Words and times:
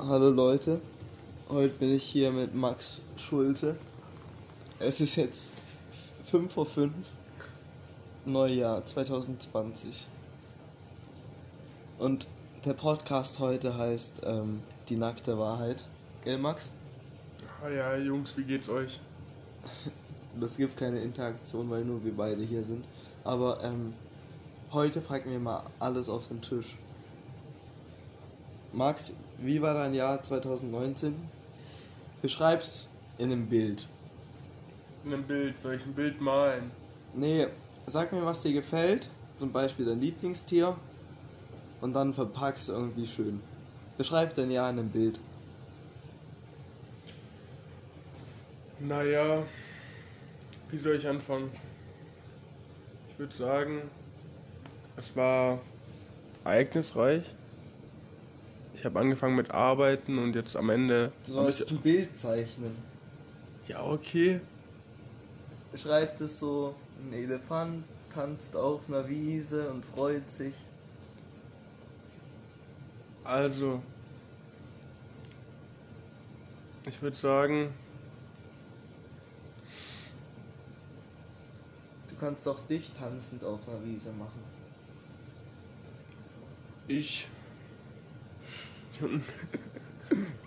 Hallo 0.00 0.30
Leute, 0.30 0.80
heute 1.48 1.74
bin 1.74 1.92
ich 1.92 2.04
hier 2.04 2.30
mit 2.30 2.54
Max 2.54 3.00
Schulte. 3.16 3.74
Es 4.78 5.00
ist 5.00 5.16
jetzt 5.16 5.52
5 6.22 6.52
vor 6.52 6.66
5, 6.66 6.94
Neujahr 8.24 8.86
2020. 8.86 10.06
Und 11.98 12.28
der 12.64 12.74
Podcast 12.74 13.40
heute 13.40 13.76
heißt 13.76 14.20
ähm, 14.22 14.62
Die 14.88 14.94
nackte 14.94 15.36
Wahrheit. 15.36 15.84
Gell, 16.22 16.38
Max? 16.38 16.70
Ah 17.60 17.68
ja, 17.68 17.96
Jungs, 17.96 18.36
wie 18.36 18.44
geht's 18.44 18.68
euch? 18.68 19.00
Es 20.40 20.56
gibt 20.56 20.76
keine 20.76 21.00
Interaktion, 21.00 21.68
weil 21.70 21.84
nur 21.84 22.04
wir 22.04 22.16
beide 22.16 22.42
hier 22.44 22.62
sind. 22.62 22.84
Aber 23.24 23.64
ähm, 23.64 23.94
heute 24.70 25.00
packen 25.00 25.32
wir 25.32 25.40
mal 25.40 25.64
alles 25.80 26.08
auf 26.08 26.28
den 26.28 26.40
Tisch. 26.40 26.76
Max, 28.72 29.14
wie 29.38 29.62
war 29.62 29.74
dein 29.74 29.94
Jahr 29.94 30.22
2019? 30.22 31.14
Beschreib's 32.20 32.90
in 33.18 33.32
einem 33.32 33.46
Bild. 33.46 33.86
In 35.04 35.14
einem 35.14 35.24
Bild, 35.24 35.60
soll 35.60 35.74
ich 35.74 35.86
ein 35.86 35.94
Bild 35.94 36.20
malen? 36.20 36.70
Nee, 37.14 37.46
sag 37.86 38.12
mir, 38.12 38.24
was 38.24 38.40
dir 38.40 38.52
gefällt. 38.52 39.08
Zum 39.36 39.52
Beispiel 39.52 39.86
dein 39.86 40.00
Lieblingstier. 40.00 40.76
Und 41.80 41.94
dann 41.94 42.12
verpack's 42.12 42.68
irgendwie 42.68 43.06
schön. 43.06 43.40
Beschreib 43.96 44.34
dein 44.34 44.50
Jahr 44.50 44.70
in 44.70 44.80
einem 44.80 44.88
Bild. 44.90 45.20
Naja, 48.80 49.42
wie 50.70 50.76
soll 50.76 50.96
ich 50.96 51.06
anfangen? 51.08 51.50
Ich 53.10 53.18
würde 53.18 53.34
sagen, 53.34 53.82
es 54.96 55.16
war 55.16 55.60
ereignisreich. 56.44 57.34
Ich 58.78 58.84
habe 58.84 59.00
angefangen 59.00 59.34
mit 59.34 59.50
Arbeiten 59.50 60.18
und 60.18 60.36
jetzt 60.36 60.56
am 60.56 60.70
Ende. 60.70 61.10
Du 61.26 61.32
sollst 61.32 61.62
ich, 61.62 61.70
ein 61.72 61.78
Bild 61.78 62.16
zeichnen. 62.16 62.76
ja, 63.66 63.82
okay. 63.82 64.40
Beschreib 65.72 66.20
es 66.20 66.38
so, 66.38 66.76
ein 67.02 67.12
Elefant 67.12 67.84
tanzt 68.08 68.54
auf 68.54 68.88
einer 68.88 69.08
Wiese 69.08 69.68
und 69.68 69.84
freut 69.84 70.30
sich. 70.30 70.54
Also, 73.24 73.82
ich 76.86 77.02
würde 77.02 77.16
sagen, 77.16 77.74
Du 82.08 82.14
kannst 82.20 82.46
auch 82.46 82.60
dich 82.60 82.92
tanzend 82.92 83.42
auf 83.42 83.60
einer 83.68 83.84
Wiese 83.84 84.10
machen. 84.12 84.40
ich. 86.86 87.28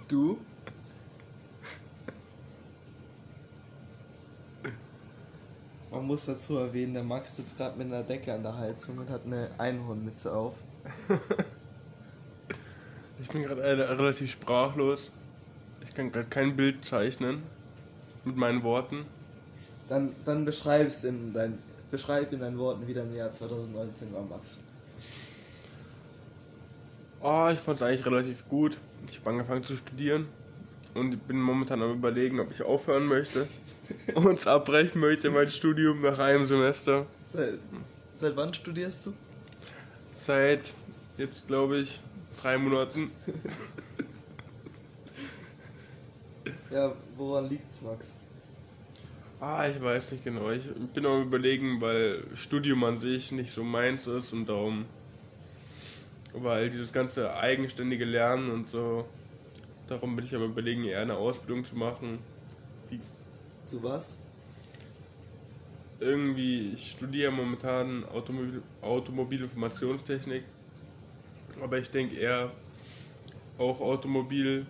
Du? 0.07 0.38
Man 5.89 6.08
muss 6.08 6.25
dazu 6.25 6.58
erwähnen, 6.58 6.93
der 6.93 7.03
Max 7.03 7.35
sitzt 7.35 7.58
gerade 7.58 7.77
mit 7.77 7.88
einer 7.88 8.03
Decke 8.03 8.33
an 8.33 8.43
der 8.43 8.58
Heizung 8.58 8.97
und 8.97 9.09
hat 9.09 9.25
eine 9.25 9.49
Einhornmütze 9.58 10.33
auf. 10.33 10.55
Ich 13.21 13.30
bin 13.30 13.43
gerade 13.43 13.61
relativ 13.61 14.31
sprachlos. 14.31 15.11
Ich 15.83 15.93
kann 15.93 16.11
gerade 16.11 16.27
kein 16.27 16.55
Bild 16.55 16.83
zeichnen 16.83 17.43
mit 18.25 18.36
meinen 18.36 18.63
Worten. 18.63 19.05
Dann, 19.89 20.15
dann 20.25 20.43
beschreib's 20.45 21.03
in 21.03 21.31
dein, 21.33 21.58
beschreib 21.91 22.33
in 22.33 22.39
deinen 22.39 22.58
Worten, 22.58 22.88
wie 22.88 22.93
dein 22.93 23.13
Jahr 23.13 23.31
2019 23.31 24.13
war, 24.13 24.23
Max. 24.23 24.58
Oh, 27.22 27.50
ich 27.53 27.59
fand 27.59 27.77
es 27.77 27.83
eigentlich 27.83 28.05
relativ 28.05 28.47
gut. 28.50 28.77
Ich 29.08 29.19
habe 29.19 29.30
angefangen 29.30 29.64
zu 29.64 29.75
studieren 29.75 30.27
und 30.95 31.14
ich 31.14 31.19
bin 31.22 31.39
momentan 31.39 31.81
am 31.81 31.91
überlegen, 31.91 32.39
ob 32.39 32.52
ich 32.52 32.64
aufhören 32.64 33.05
möchte 33.05 33.47
und 34.16 34.47
abbrechen 34.47 35.00
möchte 35.00 35.30
mein 35.30 35.49
Studium 35.49 36.02
nach 36.02 36.17
einem 36.19 36.45
Semester. 36.45 37.05
Seit, 37.27 37.59
seit 38.15 38.36
wann 38.36 38.54
studierst 38.54 39.05
du? 39.05 39.14
Seit 40.17 40.73
jetzt 41.17 41.48
glaube 41.48 41.77
ich 41.77 41.99
drei 42.42 42.58
Monaten. 42.58 43.11
Ja, 46.71 46.95
woran 47.17 47.49
liegt's, 47.49 47.82
Max? 47.82 48.15
Ah, 49.42 49.67
ich 49.67 49.82
weiß 49.82 50.14
nicht 50.14 50.23
genau. 50.23 50.52
Ich 50.52 50.64
bin 50.93 51.05
am 51.05 51.23
überlegen, 51.23 51.82
weil 51.82 52.23
Studium 52.33 52.86
an 52.86 52.98
sich 52.98 53.33
nicht 53.33 53.52
so 53.52 53.61
meins 53.61 54.08
ist 54.08 54.32
und 54.32 54.48
darum, 54.48 54.86
weil 56.33 56.69
dieses 56.69 56.93
ganze 56.93 57.36
eigenständige 57.36 58.05
Lernen 58.05 58.49
und 58.49 58.67
so, 58.67 59.05
darum 59.87 60.15
bin 60.15 60.25
ich 60.25 60.36
am 60.36 60.43
überlegen, 60.43 60.83
eher 60.83 61.02
eine 61.02 61.15
Ausbildung 61.15 61.65
zu 61.65 61.75
machen. 61.75 62.19
Die 62.89 62.99
Zu 63.65 63.83
was? 63.83 64.15
irgendwie, 66.02 66.73
ich 66.73 66.91
studiere 66.91 67.31
momentan 67.31 68.03
Automobil, 68.05 68.61
Automobilinformationstechnik, 68.81 70.43
aber 71.61 71.77
ich 71.77 71.89
denke 71.89 72.15
eher 72.15 72.52
auch 73.58 73.80
Automobil 73.80 74.65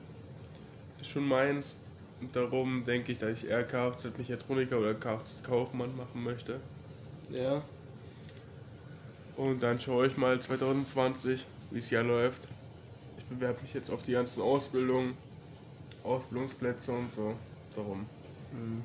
ist 1.00 1.10
schon 1.10 1.28
meins. 1.28 1.74
Und 2.20 2.36
darum 2.36 2.84
denke 2.84 3.14
ich, 3.14 3.18
dass 3.18 3.42
ich 3.42 3.50
eher 3.50 3.64
Kfz-Mechatroniker 3.64 4.78
oder 4.78 4.94
Kfz-Kaufmann 4.94 5.96
machen 5.98 6.24
möchte. 6.24 6.60
Ja. 7.32 7.64
Und 9.38 9.64
dann 9.64 9.80
schaue 9.80 10.08
ich 10.08 10.18
mal 10.18 10.40
2020, 10.40 11.46
wie 11.72 11.80
es 11.80 11.90
Jahr 11.90 12.04
läuft. 12.04 12.48
Ich 13.18 13.26
bewerbe 13.26 13.62
mich 13.62 13.74
jetzt 13.74 13.90
auf 13.90 14.04
die 14.04 14.14
ganzen 14.14 14.42
Ausbildungen, 14.42 15.16
Ausbildungsplätze 16.04 16.92
und 16.92 17.12
so. 17.14 17.34
Darum. 17.76 18.06
Hm. 18.52 18.84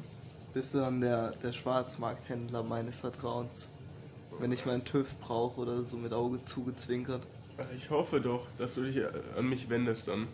Bist 0.55 0.75
du 0.75 0.79
dann 0.79 1.01
der, 1.01 1.33
der 1.43 1.53
Schwarzmarkthändler 1.53 2.63
meines 2.63 3.01
Vertrauens? 3.01 3.69
Wenn 4.39 4.53
ich 4.53 4.65
meinen 4.67 4.85
TÜV 4.85 5.15
brauche 5.21 5.61
oder 5.61 5.83
so 5.83 5.97
mit 5.97 6.13
Auge 6.13 6.45
zugezwinkert. 6.45 7.27
Ich 7.75 7.91
hoffe 7.91 8.21
doch, 8.21 8.47
dass 8.59 8.75
du 8.75 8.83
dich 8.85 9.03
an 9.37 9.49
mich 9.49 9.69
wendest 9.69 10.09
dann. 10.09 10.29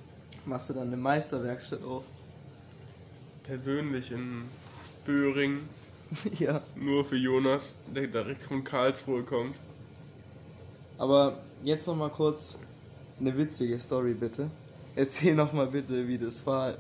Machst 0.45 0.71
du 0.71 0.75
dann 0.75 0.89
eine 0.89 0.97
Meisterwerkstatt 0.97 1.83
auf? 1.85 2.05
Persönlich 3.45 4.11
in 4.11 4.43
Böhring, 5.05 5.61
ja. 6.39 6.63
nur 6.77 7.05
für 7.05 7.17
Jonas, 7.17 7.75
der 7.95 8.07
direkt 8.09 8.43
von 8.43 8.65
Karlsruhe 8.65 9.23
kommt. 9.23 9.57
Aber 11.03 11.41
jetzt 11.65 11.89
noch 11.89 11.97
mal 11.97 12.11
kurz 12.11 12.57
eine 13.19 13.37
witzige 13.37 13.81
Story 13.81 14.15
bitte. 14.15 14.49
Erzähl 14.95 15.35
noch 15.35 15.53
mal 15.53 15.67
bitte, 15.67 16.07
wie 16.07 16.17
das 16.17 16.47
war, 16.47 16.77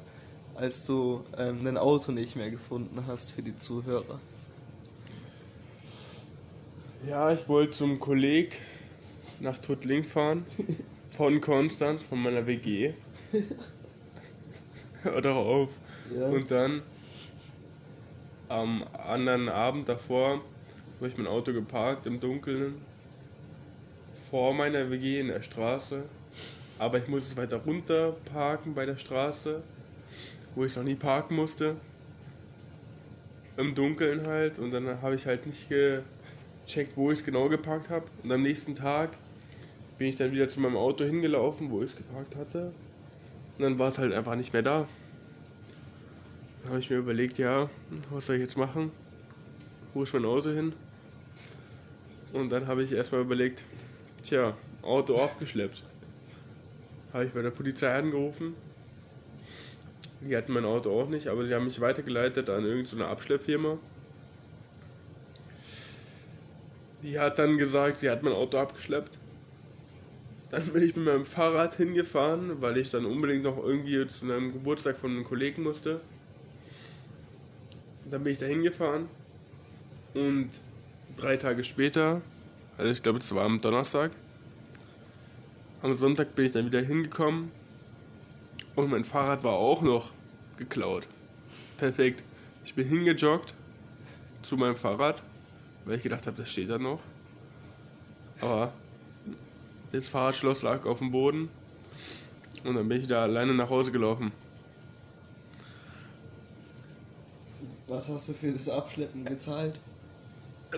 als 0.54 0.86
du 0.86 1.24
ähm, 1.36 1.66
ein 1.66 1.76
Auto 1.76 2.12
nicht 2.12 2.36
mehr 2.36 2.48
gefunden 2.48 3.02
hast 3.08 3.32
für 3.32 3.42
die 3.42 3.56
Zuhörer. 3.56 4.20
Ja, 7.04 7.32
ich 7.32 7.48
wollte 7.48 7.72
zum 7.72 7.98
Kolleg 7.98 8.60
nach 9.40 9.58
Tuttling 9.58 10.04
fahren. 10.04 10.46
Von 11.16 11.40
Konstanz, 11.40 12.04
von 12.04 12.22
meiner 12.22 12.46
WG. 12.46 12.94
Hör 15.02 15.20
doch 15.20 15.34
auf. 15.34 15.70
Ja. 16.16 16.28
Und 16.28 16.48
dann 16.52 16.82
am 18.48 18.84
anderen 19.06 19.48
Abend 19.48 19.88
davor 19.88 20.40
habe 20.98 21.08
ich 21.08 21.18
mein 21.18 21.26
Auto 21.26 21.52
geparkt 21.52 22.06
im 22.06 22.20
Dunkeln 22.20 22.76
vor 24.32 24.54
meiner 24.54 24.91
WG 24.91 25.20
in 25.20 25.28
der 25.28 25.43
Straße. 25.43 26.04
Aber 26.78 26.97
ich 26.97 27.06
muss 27.06 27.25
es 27.25 27.37
weiter 27.37 27.59
runter 27.59 28.16
parken 28.32 28.72
bei 28.75 28.87
der 28.87 28.97
Straße, 28.97 29.62
wo 30.54 30.65
ich 30.65 30.75
noch 30.75 30.84
nie 30.84 30.94
parken 30.94 31.37
musste. 31.37 31.76
Im 33.59 33.75
Dunkeln 33.75 34.26
halt. 34.26 34.59
Und 34.59 34.70
dann 34.70 35.03
habe 35.03 35.16
ich 35.16 35.26
halt 35.26 35.44
nicht 35.47 35.69
gecheckt, 35.69 36.97
wo 36.97 37.12
ich 37.12 37.19
es 37.19 37.25
genau 37.26 37.50
geparkt 37.50 37.91
habe. 37.91 38.06
Und 38.22 38.32
am 38.32 38.41
nächsten 38.41 38.75
Tag 38.75 39.10
bin 39.98 40.06
ich 40.06 40.16
dann 40.16 40.32
wieder 40.32 40.49
zu 40.49 40.60
meinem 40.60 40.78
Auto 40.78 41.04
hingelaufen, 41.04 41.70
wo 41.70 41.82
ich 41.82 41.91
es 41.91 41.97
geparkt 41.97 42.34
hatte. 42.34 42.72
Und 43.58 43.64
dann 43.64 43.78
war 43.78 43.88
es 43.88 43.99
halt 43.99 44.14
einfach 44.14 44.35
nicht 44.35 44.55
mehr 44.55 44.62
da. 44.62 44.88
Dann 46.62 46.70
habe 46.70 46.78
ich 46.78 46.88
mir 46.88 46.96
überlegt, 46.96 47.37
ja, 47.37 47.69
was 48.08 48.25
soll 48.25 48.37
ich 48.37 48.43
jetzt 48.43 48.56
machen? 48.56 48.93
Wo 49.93 50.05
ist 50.05 50.14
mein 50.14 50.25
Auto 50.25 50.49
hin? 50.49 50.73
Und 52.32 52.50
dann 52.50 52.67
habe 52.67 52.82
ich 52.82 52.93
erstmal 52.93 53.20
überlegt, 53.20 53.67
tja, 54.22 54.54
Auto 54.82 55.20
abgeschleppt. 55.20 55.82
Habe 57.12 57.26
ich 57.26 57.32
bei 57.32 57.42
der 57.42 57.50
Polizei 57.50 57.92
angerufen. 57.92 58.54
Die 60.20 60.36
hatten 60.36 60.52
mein 60.52 60.64
Auto 60.64 61.00
auch 61.00 61.08
nicht, 61.08 61.26
aber 61.26 61.44
sie 61.44 61.54
haben 61.54 61.64
mich 61.64 61.80
weitergeleitet 61.80 62.48
an 62.48 62.64
irgendeine 62.64 63.06
Abschleppfirma. 63.06 63.78
Die 67.02 67.19
hat 67.19 67.38
dann 67.38 67.58
gesagt, 67.58 67.98
sie 67.98 68.08
hat 68.08 68.22
mein 68.22 68.32
Auto 68.32 68.58
abgeschleppt. 68.58 69.19
Dann 70.50 70.64
bin 70.66 70.82
ich 70.82 70.94
mit 70.94 71.06
meinem 71.06 71.26
Fahrrad 71.26 71.75
hingefahren, 71.75 72.62
weil 72.62 72.76
ich 72.76 72.90
dann 72.90 73.06
unbedingt 73.06 73.42
noch 73.42 73.56
irgendwie 73.56 74.06
zu 74.06 74.26
einem 74.26 74.52
Geburtstag 74.52 74.96
von 74.96 75.10
einem 75.10 75.25
Kollegen 75.25 75.62
musste. 75.62 76.00
Dann 78.08 78.22
bin 78.22 78.32
ich 78.32 78.38
da 78.38 78.46
hingefahren 78.46 79.08
und 80.14 80.50
drei 81.16 81.36
Tage 81.36 81.64
später, 81.64 82.20
also 82.78 82.90
ich 82.90 83.02
glaube, 83.02 83.19
es 83.19 83.34
war 83.34 83.44
am 83.44 83.60
Donnerstag, 83.60 84.10
am 85.82 85.94
Sonntag 85.94 86.34
bin 86.34 86.46
ich 86.46 86.52
dann 86.52 86.66
wieder 86.66 86.80
hingekommen 86.80 87.50
Und 88.76 88.90
mein 88.90 89.04
Fahrrad 89.04 89.42
war 89.44 89.54
auch 89.54 89.82
noch 89.82 90.10
geklaut. 90.56 91.08
Perfekt. 91.76 92.22
Ich 92.64 92.74
bin 92.74 92.86
hingejoggt 92.88 93.52
zu 94.42 94.56
meinem 94.56 94.76
Fahrrad, 94.76 95.22
weil 95.84 95.96
ich 95.96 96.02
gedacht 96.02 96.26
habe, 96.26 96.36
das 96.36 96.50
steht 96.50 96.70
da 96.70 96.78
noch. 96.78 97.00
Aber 98.40 98.72
das 99.90 100.08
Fahrradschloss 100.08 100.62
lag 100.62 100.86
auf 100.86 100.98
dem 100.98 101.10
Boden 101.10 101.50
und 102.64 102.76
dann 102.76 102.88
bin 102.88 103.00
ich 103.00 103.06
da 103.06 103.22
alleine 103.22 103.52
nach 103.52 103.68
Hause 103.68 103.92
gelaufen. 103.92 104.32
Was 107.88 108.08
hast 108.08 108.28
du 108.28 108.32
für 108.32 108.52
das 108.52 108.68
Abschleppen 108.68 109.25
gezahlt? 109.25 109.80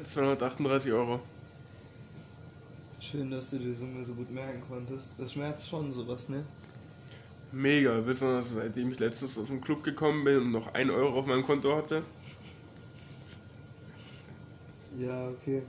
238 0.02 0.92
Euro. 0.92 1.20
Schön, 3.10 3.30
dass 3.30 3.50
du 3.50 3.58
die 3.58 3.74
Summe 3.74 4.02
so 4.02 4.14
gut 4.14 4.30
merken 4.30 4.62
konntest. 4.66 5.12
Das 5.18 5.34
schmerzt 5.34 5.68
schon 5.68 5.92
sowas, 5.92 6.30
ne? 6.30 6.42
Mega, 7.52 8.00
besonders 8.00 8.48
seitdem 8.48 8.92
ich 8.92 8.98
letztens 8.98 9.36
aus 9.36 9.48
dem 9.48 9.60
Club 9.60 9.84
gekommen 9.84 10.24
bin 10.24 10.38
und 10.38 10.52
noch 10.52 10.72
1 10.72 10.90
Euro 10.90 11.18
auf 11.18 11.26
meinem 11.26 11.44
Konto 11.44 11.76
hatte. 11.76 12.02
Ja, 14.98 15.28
okay. 15.28 15.62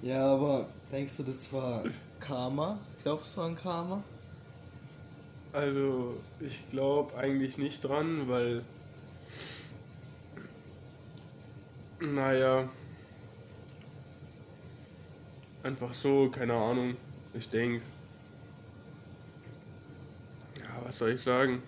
Ja, 0.00 0.32
aber 0.34 0.68
denkst 0.92 1.16
du, 1.16 1.24
das 1.24 1.52
war 1.52 1.82
Karma? 2.20 2.78
Glaubst 3.02 3.36
du 3.36 3.40
an 3.40 3.56
Karma? 3.56 4.00
Also, 5.52 6.18
ich 6.38 6.68
glaube 6.70 7.16
eigentlich 7.16 7.58
nicht 7.58 7.82
dran, 7.82 8.28
weil. 8.28 8.62
Naja. 11.98 12.68
Einfach 15.64 15.94
so, 15.94 16.28
keine 16.28 16.52
Ahnung. 16.52 16.94
Ich 17.32 17.48
denke. 17.48 17.82
Ja, 20.60 20.84
was 20.84 20.98
soll 20.98 21.12
ich 21.12 21.22
sagen? 21.22 21.62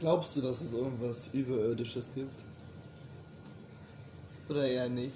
Glaubst 0.00 0.36
du, 0.36 0.40
dass 0.40 0.60
es 0.60 0.72
irgendwas 0.72 1.28
Überirdisches 1.32 2.12
gibt? 2.12 2.42
Oder 4.48 4.66
eher 4.66 4.88
nicht? 4.88 5.12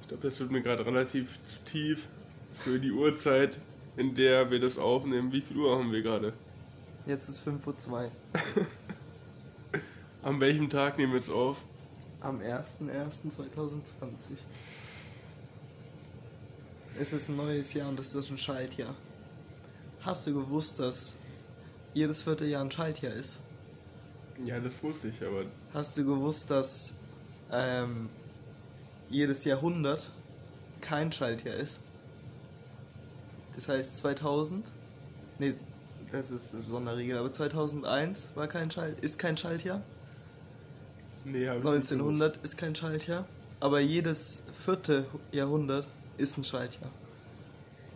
Ich 0.00 0.08
glaube, 0.08 0.22
das 0.22 0.40
wird 0.40 0.50
mir 0.50 0.62
gerade 0.62 0.86
relativ 0.86 1.42
zu 1.44 1.58
tief 1.66 2.08
für 2.54 2.78
die 2.78 2.92
Uhrzeit, 2.92 3.58
in 3.98 4.14
der 4.14 4.50
wir 4.50 4.60
das 4.60 4.78
aufnehmen. 4.78 5.30
Wie 5.30 5.42
viel 5.42 5.58
Uhr 5.58 5.78
haben 5.78 5.92
wir 5.92 6.00
gerade? 6.00 6.32
Jetzt 7.04 7.28
ist 7.28 7.46
5.02 7.46 7.90
Uhr. 7.90 8.10
An 10.22 10.40
welchem 10.40 10.70
Tag 10.70 10.96
nehmen 10.96 11.12
wir 11.12 11.20
es 11.20 11.28
auf? 11.28 11.62
Am 12.20 12.40
01.01.2020. 12.40 14.38
Es 16.98 17.12
ist 17.12 17.28
ein 17.28 17.36
neues 17.36 17.74
Jahr 17.74 17.88
und 17.88 18.00
es 18.00 18.14
ist 18.14 18.30
ein 18.30 18.38
Schaltjahr. 18.38 18.94
Hast 20.00 20.26
du 20.26 20.34
gewusst, 20.34 20.78
dass 20.78 21.14
jedes 21.92 22.22
vierte 22.22 22.46
Jahr 22.46 22.62
ein 22.62 22.70
Schaltjahr 22.70 23.12
ist? 23.12 23.40
Ja, 24.44 24.58
das 24.60 24.82
wusste 24.82 25.08
ich, 25.08 25.22
aber 25.22 25.44
Hast 25.74 25.98
du 25.98 26.04
gewusst, 26.04 26.50
dass 26.50 26.94
ähm, 27.52 28.08
jedes 29.10 29.44
Jahrhundert 29.44 30.10
kein 30.80 31.12
Schaltjahr 31.12 31.56
ist? 31.56 31.80
Das 33.54 33.68
heißt 33.68 33.96
2000, 33.98 34.70
nee, 35.38 35.54
das 36.12 36.30
ist 36.30 36.54
eine 36.54 36.62
Sonderregel, 36.62 37.18
aber 37.18 37.32
2001 37.32 38.30
war 38.34 38.46
kein 38.46 38.70
Schalt, 38.70 39.00
ist 39.00 39.18
kein 39.18 39.36
Schaltjahr. 39.36 39.82
nee, 41.24 41.46
habe 41.46 41.58
ich 41.58 41.64
nicht 41.64 41.92
1900 41.92 42.38
ist 42.42 42.56
kein 42.56 42.74
Schaltjahr, 42.74 43.26
aber 43.60 43.80
jedes 43.80 44.40
vierte 44.52 45.06
Jahrhundert 45.32 45.88
ist 46.18 46.38
ein 46.38 46.44
Schaltjahr. 46.44 46.90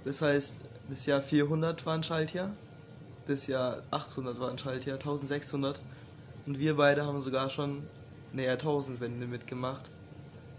Das 0.04 0.22
heißt, 0.22 0.60
das 0.88 1.06
Jahr 1.06 1.22
400 1.22 1.84
war 1.86 1.94
ein 1.94 2.02
Schaltjahr, 2.02 2.50
das 3.26 3.46
Jahr 3.46 3.82
800 3.90 4.40
war 4.40 4.50
ein 4.50 4.58
Schaltjahr, 4.58 4.96
1600 4.96 5.80
und 6.46 6.58
wir 6.58 6.76
beide 6.76 7.04
haben 7.04 7.20
sogar 7.20 7.50
schon 7.50 7.82
eine 8.32 8.44
Jahrtausendwende 8.44 9.26
mitgemacht 9.26 9.90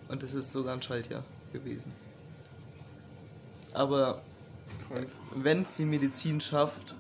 und 0.10 0.24
das 0.24 0.34
ist 0.34 0.52
sogar 0.52 0.74
ein 0.74 0.82
Schaltjahr 0.82 1.24
gewesen. 1.52 1.92
Aber 3.74 4.22
wenn 5.36 5.64
es 5.64 5.74
die 5.74 5.86
Medizin 5.86 6.42
schafft, 6.42 6.96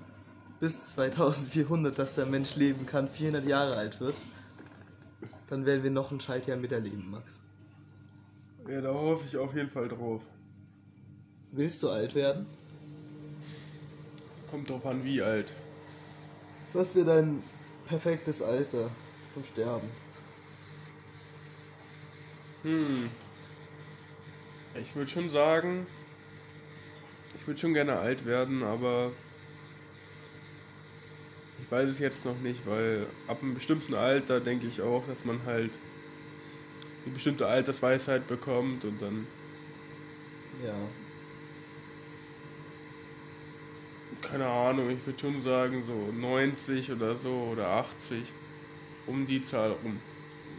bis 0.60 0.92
2400, 0.92 1.98
dass 1.98 2.16
der 2.16 2.26
Mensch 2.26 2.56
leben 2.56 2.86
kann, 2.86 3.08
400 3.08 3.46
Jahre 3.46 3.76
alt 3.76 4.00
wird, 4.00 4.22
dann 5.48 5.66
werden 5.66 5.84
wir 5.84 5.92
noch 5.92 6.12
ein 6.12 6.20
Schaltjahr 6.20 6.56
miterleben, 6.56 7.10
Max. 7.10 7.42
Ja, 8.68 8.80
da 8.80 8.94
hoffe 8.94 9.26
ich 9.28 9.36
auf 9.36 9.56
jeden 9.56 9.70
Fall 9.70 9.90
drauf. 9.90 10.22
Willst 11.54 11.84
du 11.84 11.90
alt 11.90 12.16
werden? 12.16 12.46
Kommt 14.50 14.70
drauf 14.70 14.86
an, 14.86 15.04
wie 15.04 15.22
alt. 15.22 15.54
Was 16.74 16.96
wäre 16.96 17.06
dein 17.06 17.44
perfektes 17.88 18.42
Alter 18.42 18.90
zum 19.30 19.44
Sterben? 19.44 19.90
Hm. 22.64 23.10
Ich 24.82 24.96
würde 24.96 25.10
schon 25.10 25.30
sagen, 25.30 25.86
ich 27.36 27.48
würde 27.48 27.60
schon 27.60 27.74
gerne 27.74 27.98
alt 27.98 28.26
werden, 28.26 28.64
aber 28.64 29.12
ich 31.62 31.72
weiß 31.72 31.90
es 31.90 32.00
jetzt 32.00 32.24
noch 32.26 32.40
nicht, 32.40 32.66
weil 32.66 33.06
ab 33.28 33.42
einem 33.42 33.54
bestimmten 33.54 33.96
Alter 33.96 34.40
denke 34.40 34.68
ich 34.68 34.82
auch, 34.82 35.06
dass 35.08 35.26
man 35.26 35.44
halt 35.46 35.72
eine 37.06 37.14
bestimmte 37.14 37.48
Altersweisheit 37.48 38.28
bekommt 38.28 38.86
und 38.86 39.02
dann, 39.02 39.28
Ja. 40.64 41.01
Keine 44.22 44.48
Ahnung, 44.48 44.90
ich 44.90 45.06
würde 45.06 45.20
schon 45.20 45.42
sagen 45.42 45.84
so 45.86 46.12
90 46.12 46.92
oder 46.92 47.16
so 47.16 47.50
oder 47.52 47.68
80, 47.68 48.32
um 49.08 49.26
die 49.26 49.42
Zahl 49.42 49.72
rum. 49.72 50.00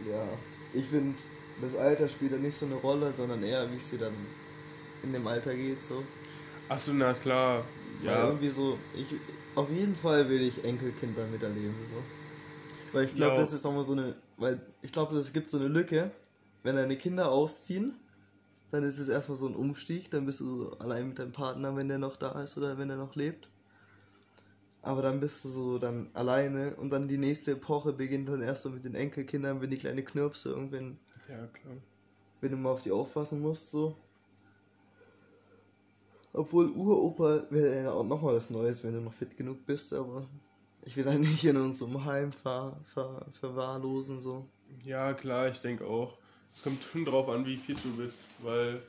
Ja. 0.09 0.27
Ich 0.73 0.87
finde, 0.87 1.21
das 1.61 1.75
Alter 1.75 2.09
spielt 2.09 2.33
da 2.33 2.37
nicht 2.37 2.55
so 2.55 2.65
eine 2.65 2.75
Rolle, 2.75 3.11
sondern 3.11 3.43
eher, 3.43 3.69
wie 3.71 3.75
es 3.75 3.89
dir 3.89 3.99
dann 3.99 4.15
in 5.03 5.13
dem 5.13 5.27
Alter 5.27 5.55
geht, 5.55 5.83
so. 5.83 6.03
Achso, 6.69 6.93
na 6.93 7.13
klar, 7.13 7.63
Weil 8.03 8.07
ja. 8.07 8.25
irgendwie 8.27 8.49
so, 8.49 8.79
ich, 8.93 9.07
auf 9.55 9.69
jeden 9.69 9.95
Fall 9.95 10.29
will 10.29 10.41
ich 10.41 10.63
Enkelkinder 10.63 11.27
miterleben, 11.27 11.85
so. 11.85 11.95
Weil 12.91 13.05
ich 13.05 13.15
glaube, 13.15 13.37
das 13.37 13.53
ist 13.53 13.63
nochmal 13.63 13.83
so 13.83 13.93
eine, 13.93 14.15
weil 14.37 14.61
ich 14.81 14.91
glaube, 14.91 15.15
es 15.17 15.33
gibt 15.33 15.49
so 15.49 15.57
eine 15.57 15.67
Lücke, 15.67 16.11
wenn 16.63 16.75
deine 16.75 16.97
Kinder 16.97 17.31
ausziehen, 17.31 17.95
dann 18.71 18.83
ist 18.83 18.99
es 18.99 19.09
erstmal 19.09 19.37
so 19.37 19.47
ein 19.47 19.55
Umstieg, 19.55 20.09
dann 20.11 20.25
bist 20.25 20.39
du 20.39 20.57
so 20.57 20.79
allein 20.79 21.09
mit 21.09 21.19
deinem 21.19 21.31
Partner, 21.31 21.75
wenn 21.75 21.87
der 21.87 21.99
noch 21.99 22.15
da 22.15 22.41
ist 22.41 22.57
oder 22.57 22.77
wenn 22.77 22.89
er 22.89 22.97
noch 22.97 23.15
lebt. 23.15 23.49
Aber 24.83 25.01
dann 25.01 25.19
bist 25.19 25.43
du 25.45 25.49
so 25.49 25.79
dann 25.79 26.09
alleine 26.13 26.75
und 26.75 26.91
dann 26.91 27.07
die 27.07 27.17
nächste 27.17 27.53
Epoche 27.53 27.93
beginnt 27.93 28.29
dann 28.29 28.41
erst 28.41 28.63
so 28.63 28.69
mit 28.69 28.83
den 28.83 28.95
Enkelkindern, 28.95 29.61
wenn 29.61 29.69
die 29.71 29.77
kleine 29.77 30.03
Knirpse 30.03 30.49
irgendwann, 30.49 30.97
Ja, 31.27 31.47
klar. 31.47 31.77
wenn 32.41 32.51
du 32.51 32.57
mal 32.57 32.71
auf 32.71 32.81
die 32.83 32.91
aufpassen 32.91 33.41
musst, 33.41 33.71
so. 33.71 33.95
Obwohl 36.33 36.69
Uropa 36.71 37.43
wäre 37.49 37.83
ja 37.83 37.91
auch 37.91 38.03
nochmal 38.03 38.35
was 38.35 38.49
Neues, 38.49 38.83
wenn 38.83 38.93
du 38.93 39.01
noch 39.01 39.13
fit 39.13 39.37
genug 39.37 39.65
bist, 39.65 39.93
aber 39.93 40.27
ich 40.85 40.97
will 40.97 41.03
da 41.05 41.13
nicht 41.13 41.45
in 41.45 41.57
unserem 41.57 42.03
Heim 42.03 42.31
ver, 42.31 42.75
ver, 42.93 43.25
verwahrlosen, 43.39 44.19
so. 44.19 44.45
Ja, 44.85 45.13
klar, 45.13 45.47
ich 45.47 45.61
denke 45.61 45.85
auch. 45.85 46.17
Es 46.55 46.61
kommt 46.63 46.83
schon 46.83 47.05
drauf 47.05 47.29
an, 47.29 47.45
wie 47.45 47.57
fit 47.57 47.83
du 47.83 47.95
bist, 47.95 48.17
weil 48.41 48.81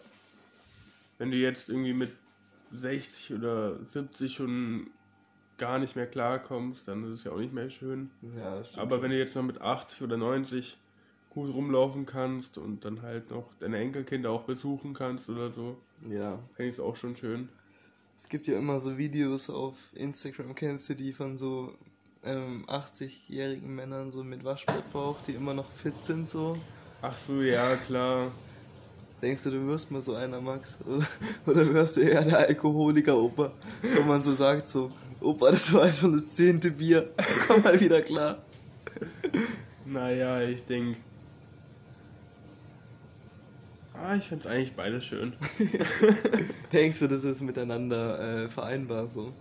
wenn 1.18 1.30
du 1.30 1.36
jetzt 1.36 1.68
irgendwie 1.68 1.92
mit 1.92 2.10
60 2.72 3.34
oder 3.34 3.82
70 3.84 4.34
schon 4.34 4.88
gar 5.58 5.78
nicht 5.78 5.96
mehr 5.96 6.06
klarkommst, 6.06 6.88
dann 6.88 7.04
ist 7.04 7.20
es 7.20 7.24
ja 7.24 7.32
auch 7.32 7.38
nicht 7.38 7.52
mehr 7.52 7.70
schön. 7.70 8.10
Ja, 8.36 8.56
das 8.58 8.68
stimmt 8.70 8.82
Aber 8.82 9.02
wenn 9.02 9.10
du 9.10 9.18
jetzt 9.18 9.34
noch 9.36 9.42
mit 9.42 9.60
80 9.60 10.02
oder 10.02 10.16
90 10.16 10.78
gut 11.30 11.52
rumlaufen 11.52 12.06
kannst 12.06 12.58
und 12.58 12.84
dann 12.84 13.02
halt 13.02 13.30
noch 13.30 13.50
deine 13.58 13.78
Enkelkinder 13.78 14.30
auch 14.30 14.42
besuchen 14.42 14.94
kannst 14.94 15.28
oder 15.28 15.50
so, 15.50 15.76
Ja. 16.08 16.38
fände 16.54 16.68
ich 16.70 16.76
es 16.76 16.80
auch 16.80 16.96
schon 16.96 17.16
schön. 17.16 17.48
Es 18.16 18.28
gibt 18.28 18.46
ja 18.46 18.56
immer 18.56 18.78
so 18.78 18.96
Videos 18.96 19.50
auf 19.50 19.76
Instagram, 19.94 20.54
kennst 20.54 20.88
du 20.88 20.94
die 20.94 21.12
von 21.12 21.36
so 21.36 21.72
ähm, 22.22 22.64
80-jährigen 22.68 23.74
Männern 23.74 24.10
so 24.12 24.22
mit 24.22 24.44
Waschbrettbauch, 24.44 25.20
die 25.22 25.32
immer 25.32 25.54
noch 25.54 25.70
fit 25.72 26.00
sind 26.02 26.28
so. 26.28 26.56
Ach 27.02 27.16
so, 27.16 27.42
ja, 27.42 27.76
klar. 27.76 28.30
Denkst 29.20 29.42
du, 29.44 29.50
du 29.50 29.66
wirst 29.66 29.90
mal 29.90 30.00
so 30.00 30.14
einer, 30.14 30.40
Max? 30.40 30.78
Oder, 30.86 31.06
oder 31.46 31.74
wirst 31.74 31.96
du 31.96 32.00
eher 32.02 32.22
der 32.22 32.38
Alkoholiker-Opa? 32.38 33.52
Wo 33.96 34.02
man 34.02 34.22
so 34.22 34.32
sagt 34.32 34.68
so, 34.68 34.92
Opa, 35.24 35.50
das 35.50 35.72
war 35.72 35.90
schon 35.90 36.12
das 36.12 36.28
zehnte 36.30 36.70
Bier. 36.70 37.10
Komm 37.46 37.62
mal 37.62 37.78
wieder 37.80 38.02
klar. 38.02 38.42
Naja, 39.86 40.42
ich 40.42 40.64
denke. 40.64 40.98
Ah, 43.94 44.16
ich 44.16 44.24
finde 44.24 44.46
es 44.46 44.50
eigentlich 44.54 44.74
beides 44.74 45.04
schön. 45.04 45.32
Denkst 46.72 46.98
du, 46.98 47.06
das 47.08 47.24
ist 47.24 47.40
miteinander 47.40 48.44
äh, 48.44 48.48
vereinbar 48.48 49.08
so? 49.08 49.32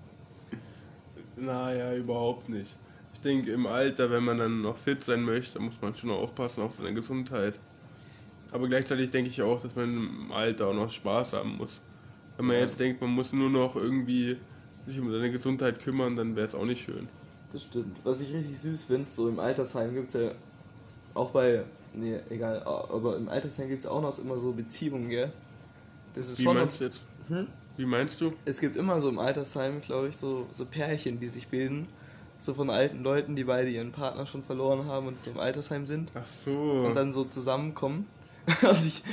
Naja, 1.36 1.94
überhaupt 1.96 2.48
nicht. 2.48 2.78
Ich 3.13 3.20
denke, 3.20 3.52
im 3.52 3.66
Alter, 3.68 4.10
wenn 4.10 4.24
man 4.24 4.38
dann 4.38 4.62
noch 4.62 4.78
fit 4.78 5.04
sein 5.04 5.24
möchte, 5.24 5.60
muss 5.60 5.82
man 5.82 5.94
schon 5.96 6.12
aufpassen 6.12 6.62
auf 6.62 6.75
seine 6.75 6.94
Gesundheit. 6.94 7.60
Aber 8.52 8.68
gleichzeitig 8.68 9.12
denke 9.12 9.30
ich 9.32 9.42
auch, 9.42 9.62
dass 9.62 9.75
man 9.75 9.86
im 9.86 10.32
Alter 10.32 10.68
auch 10.68 10.74
noch 10.74 10.90
Spaß 10.92 11.34
haben 11.34 11.58
muss. 11.58 11.82
Wenn 12.38 12.46
man 12.46 12.56
Ja. 12.56 12.62
jetzt 12.62 12.80
denkt, 12.80 13.02
man 13.02 13.10
muss 13.10 13.34
nur 13.34 13.50
noch 13.50 13.75
irgendwie 13.75 14.38
sich 14.86 15.00
um 15.00 15.12
seine 15.12 15.32
Gesundheit 15.32 15.82
kümmern, 15.82 16.16
dann 16.16 16.36
wäre 16.36 16.46
es 16.46 16.56
auch 16.56 16.66
nicht 16.66 16.84
schön. 16.84 17.08
Das 17.52 17.63
stimmt. 17.63 17.98
Was 18.04 18.20
ich 18.22 18.34
richtig 18.34 18.58
süß 18.60 18.84
finde, 18.84 19.12
so 19.12 19.30
im 19.30 19.40
Altersheim 19.40 19.94
gibt 19.94 20.08
es 20.08 20.22
ja 20.22 20.32
auch 21.13 21.32
bei, 21.32 21.63
nee, 21.94 22.20
egal, 22.30 22.63
aber 22.63 23.16
im 23.18 23.30
Altersheim 23.30 23.70
gibt 23.70 23.84
es 23.84 23.90
auch 23.90 24.02
noch 24.02 24.18
immer 24.18 24.38
so 24.38 24.52
Beziehungen, 24.52 25.10
gell? 25.10 25.32
Das 26.13 26.30
ist 26.30 26.40
Wie 26.40 26.44
schon 26.44 26.58
meinst 26.58 26.80
du 26.80 26.86
jetzt? 26.86 27.04
Hm? 27.28 27.48
Wie 27.78 27.86
meinst 27.86 28.22
du? 28.22 28.34
Es 28.46 28.60
gibt 28.60 28.75
immer 28.75 29.02
so 29.02 29.10
im 29.10 29.20
Altersheim, 29.20 29.82
glaube 29.82 30.08
ich, 30.10 30.18
so, 30.18 30.48
so 30.52 30.66
Pärchen, 30.66 31.20
die 31.20 31.30
sich 31.30 31.48
bilden. 31.48 31.88
So 32.38 32.54
von 32.54 32.70
alten 32.70 33.04
Leuten, 33.04 33.36
die 33.36 33.46
beide 33.46 33.70
ihren 33.70 33.92
Partner 33.92 34.28
schon 34.28 34.44
verloren 34.44 34.86
haben 34.86 35.08
und 35.08 35.24
so 35.24 35.32
im 35.32 35.40
Altersheim 35.40 35.86
sind. 35.86 36.12
Ach 36.13 36.25
so. 36.25 36.84
Und 36.86 36.96
dann 36.96 37.13
so 37.13 37.24
zusammenkommen. 37.24 38.08
Also 38.62 38.88
ich, 38.88 39.04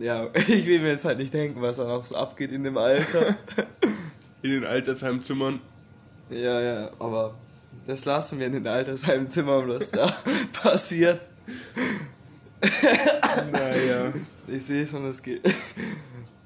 ja, 0.00 0.30
ich 0.34 0.66
will 0.66 0.80
mir 0.80 0.88
jetzt 0.88 1.04
halt 1.04 1.18
nicht 1.18 1.34
denken, 1.34 1.60
was 1.60 1.76
da 1.76 1.86
noch 1.86 2.04
so 2.06 2.16
abgeht 2.16 2.50
in 2.50 2.64
dem 2.64 2.78
Alter. 2.78 3.36
In 4.42 4.50
den 4.50 4.64
Altersheimzimmern. 4.64 5.60
Ja, 6.30 6.60
ja, 6.60 6.90
aber 6.98 7.34
das 7.86 8.04
lassen 8.04 8.38
wir 8.38 8.46
in 8.46 8.54
den 8.54 8.66
Altersheimzimmern, 8.66 9.68
was 9.68 9.90
da 9.90 10.16
passiert. 10.62 11.20
Naja. 13.52 14.12
Ich 14.46 14.64
sehe 14.64 14.86
schon, 14.86 15.04
es 15.06 15.22
geht. 15.22 15.42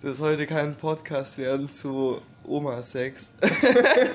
Das 0.02 0.18
sollte 0.18 0.46
kein 0.46 0.74
Podcast 0.74 1.38
werden 1.38 1.70
zu 1.70 2.20
Oma-Sex. 2.44 3.32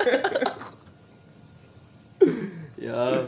ja. 2.77 3.23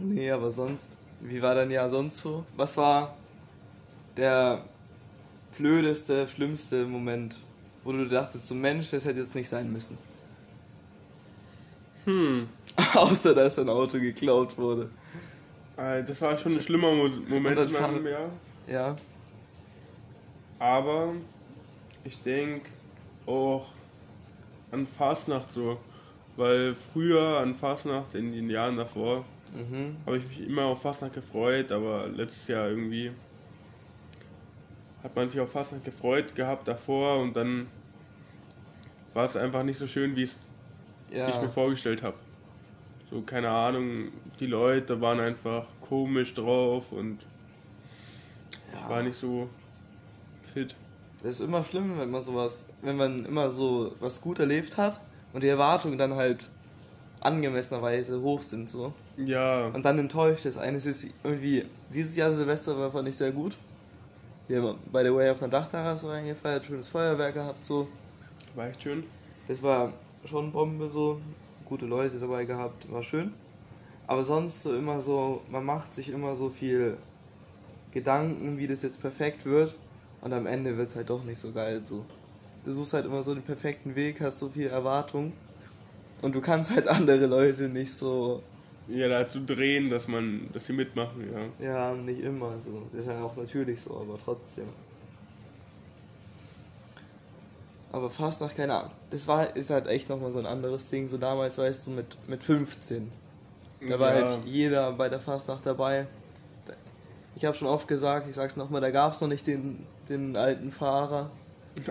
Nee, 0.00 0.30
aber 0.30 0.50
sonst. 0.50 0.86
Wie 1.20 1.42
war 1.42 1.54
dein 1.54 1.70
Jahr 1.70 1.90
sonst 1.90 2.18
so? 2.18 2.44
Was 2.56 2.76
war 2.76 3.14
der 4.16 4.64
blödeste, 5.56 6.26
schlimmste 6.26 6.86
Moment, 6.86 7.36
wo 7.84 7.92
du 7.92 8.08
dachtest, 8.08 8.48
so 8.48 8.54
Mensch, 8.54 8.90
das 8.90 9.04
hätte 9.04 9.20
jetzt 9.20 9.34
nicht 9.34 9.48
sein 9.48 9.72
müssen? 9.72 9.98
Hm. 12.04 12.48
Außer, 12.94 13.34
dass 13.34 13.56
dein 13.56 13.68
Auto 13.68 13.98
geklaut 13.98 14.56
wurde. 14.58 14.90
Äh, 15.76 16.04
das 16.04 16.20
war 16.20 16.36
schon 16.36 16.54
ein 16.54 16.60
schlimmer 16.60 16.92
Moment 16.92 17.58
in 17.58 17.72
meinem 17.72 18.06
Jahr. 18.06 18.30
Ja. 18.66 18.96
Aber 20.58 21.14
ich 22.04 22.20
denke 22.22 22.70
auch 23.26 23.66
an 24.70 24.86
Fastnacht 24.86 25.50
so. 25.50 25.78
Weil 26.36 26.74
früher 26.74 27.38
an 27.38 27.54
Fastnacht 27.54 28.14
in 28.14 28.32
den 28.32 28.48
Jahren 28.48 28.78
davor 28.78 29.24
mhm. 29.54 29.96
habe 30.06 30.16
ich 30.16 30.24
mich 30.26 30.48
immer 30.48 30.64
auf 30.64 30.80
Fastnacht 30.80 31.12
gefreut, 31.12 31.70
aber 31.72 32.08
letztes 32.08 32.48
Jahr 32.48 32.68
irgendwie 32.68 33.12
hat 35.02 35.16
man 35.16 35.28
sich 35.28 35.40
auf 35.40 35.50
Fastnacht 35.50 35.84
gefreut 35.84 36.34
gehabt 36.34 36.68
davor 36.68 37.20
und 37.20 37.34
dann 37.34 37.66
war 39.14 39.24
es 39.24 39.36
einfach 39.36 39.62
nicht 39.62 39.78
so 39.78 39.86
schön, 39.86 40.16
wie 40.16 40.22
es 40.22 40.38
ja. 41.10 41.28
ich 41.28 41.40
mir 41.40 41.50
vorgestellt 41.50 42.02
habe. 42.02 42.16
So, 43.10 43.20
keine 43.22 43.50
Ahnung, 43.50 44.08
die 44.40 44.46
Leute 44.46 45.00
waren 45.00 45.20
einfach 45.20 45.66
komisch 45.80 46.32
drauf 46.34 46.92
und 46.92 47.26
ja. 48.72 48.78
ich 48.78 48.88
war 48.88 49.02
nicht 49.02 49.16
so 49.16 49.48
fit. 50.54 50.74
Das 51.22 51.34
ist 51.36 51.40
immer 51.40 51.62
schlimm, 51.62 51.98
wenn 51.98 52.10
man 52.10 52.22
sowas, 52.22 52.66
wenn 52.80 52.96
man 52.96 53.24
immer 53.26 53.50
so 53.50 53.94
was 54.00 54.20
gut 54.20 54.38
erlebt 54.38 54.76
hat 54.76 55.00
und 55.32 55.42
die 55.42 55.48
Erwartungen 55.48 55.98
dann 55.98 56.14
halt 56.14 56.50
angemessenerweise 57.20 58.20
hoch 58.20 58.42
sind 58.42 58.68
so. 58.68 58.92
Ja. 59.16 59.66
Und 59.66 59.84
dann 59.84 59.98
enttäuscht 59.98 60.46
es 60.46 60.56
eines 60.56 60.86
ist 60.86 61.08
irgendwie, 61.22 61.66
dieses 61.92 62.16
Jahr 62.16 62.32
Silvester 62.32 62.76
war 62.78 62.90
fand 62.90 63.08
ich 63.08 63.16
sehr 63.16 63.30
gut. 63.30 63.56
Wir 64.52 64.62
haben 64.62 64.78
bei 64.92 65.02
der 65.02 65.16
Way 65.16 65.30
auf 65.30 65.42
einer 65.42 65.50
Dachterrasse 65.50 66.10
reingefeiert, 66.10 66.66
schönes 66.66 66.86
Feuerwerk 66.86 67.32
gehabt 67.32 67.64
so. 67.64 67.88
War 68.54 68.68
echt 68.68 68.82
schön. 68.82 69.04
Das 69.48 69.62
war 69.62 69.94
schon 70.26 70.52
Bombe 70.52 70.90
so, 70.90 71.22
gute 71.64 71.86
Leute 71.86 72.18
dabei 72.18 72.44
gehabt, 72.44 72.92
war 72.92 73.02
schön. 73.02 73.32
Aber 74.06 74.22
sonst 74.22 74.62
so 74.62 74.76
immer 74.76 75.00
so, 75.00 75.40
man 75.50 75.64
macht 75.64 75.94
sich 75.94 76.10
immer 76.10 76.34
so 76.34 76.50
viel 76.50 76.98
Gedanken, 77.92 78.58
wie 78.58 78.66
das 78.66 78.82
jetzt 78.82 79.00
perfekt 79.00 79.46
wird. 79.46 79.74
Und 80.20 80.34
am 80.34 80.44
Ende 80.44 80.76
wird 80.76 80.90
es 80.90 80.96
halt 80.96 81.08
doch 81.08 81.24
nicht 81.24 81.38
so 81.38 81.52
geil 81.52 81.82
so. 81.82 82.04
Du 82.62 82.72
suchst 82.72 82.92
halt 82.92 83.06
immer 83.06 83.22
so 83.22 83.32
den 83.32 83.44
perfekten 83.44 83.94
Weg, 83.94 84.20
hast 84.20 84.38
so 84.38 84.50
viel 84.50 84.66
Erwartung. 84.66 85.32
Und 86.20 86.34
du 86.34 86.42
kannst 86.42 86.72
halt 86.72 86.88
andere 86.98 87.24
Leute 87.24 87.70
nicht 87.70 87.94
so. 87.94 88.42
Ja, 88.88 89.08
dazu 89.08 89.44
drehen, 89.44 89.90
dass 89.90 90.08
man, 90.08 90.48
dass 90.52 90.66
sie 90.66 90.72
mitmachen, 90.72 91.30
ja. 91.32 91.66
Ja, 91.66 91.94
nicht 91.94 92.20
immer 92.20 92.60
so. 92.60 92.82
Das 92.92 93.02
ist 93.02 93.06
ja 93.08 93.22
auch 93.22 93.36
natürlich 93.36 93.80
so, 93.80 93.96
aber 93.96 94.18
trotzdem. 94.22 94.68
Aber 97.92 98.08
fast 98.08 98.40
nach, 98.40 98.54
keine 98.54 98.74
Ahnung. 98.74 98.90
Das 99.10 99.28
war, 99.28 99.54
ist 99.54 99.70
halt 99.70 99.86
echt 99.86 100.08
nochmal 100.08 100.32
so 100.32 100.38
ein 100.38 100.46
anderes 100.46 100.88
Ding. 100.88 101.06
So 101.06 101.18
damals, 101.18 101.58
weißt 101.58 101.86
du, 101.86 101.90
mit, 101.90 102.16
mit 102.26 102.42
15. 102.42 103.12
Da 103.88 104.00
war 104.00 104.16
ja. 104.16 104.26
halt 104.26 104.44
jeder 104.46 104.92
bei 104.92 105.08
der 105.08 105.20
Fastnacht 105.20 105.66
dabei. 105.66 106.06
Ich 107.36 107.44
habe 107.44 107.56
schon 107.56 107.68
oft 107.68 107.88
gesagt, 107.88 108.28
ich 108.28 108.34
sag's 108.34 108.56
nochmal, 108.56 108.80
da 108.80 108.90
gab 108.90 109.12
es 109.12 109.20
noch 109.20 109.28
nicht 109.28 109.46
den, 109.46 109.86
den 110.08 110.36
alten 110.36 110.70
Fahrer. 110.70 111.30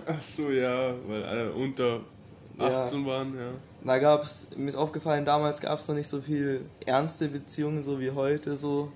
Ach 0.06 0.22
so, 0.22 0.50
ja, 0.50 0.94
weil 1.06 1.24
alle 1.24 1.52
unter 1.52 2.00
18 2.58 3.00
ja. 3.00 3.06
waren, 3.06 3.36
ja. 3.36 3.50
Da 3.84 3.98
gab's, 3.98 4.48
mir 4.56 4.68
ist 4.68 4.76
aufgefallen, 4.76 5.24
damals 5.24 5.60
gab 5.60 5.78
es 5.78 5.88
noch 5.88 5.94
nicht 5.94 6.08
so 6.08 6.20
viel 6.20 6.62
ernste 6.84 7.28
Beziehungen, 7.28 7.82
so 7.82 8.00
wie 8.00 8.10
heute, 8.10 8.56
so, 8.56 8.92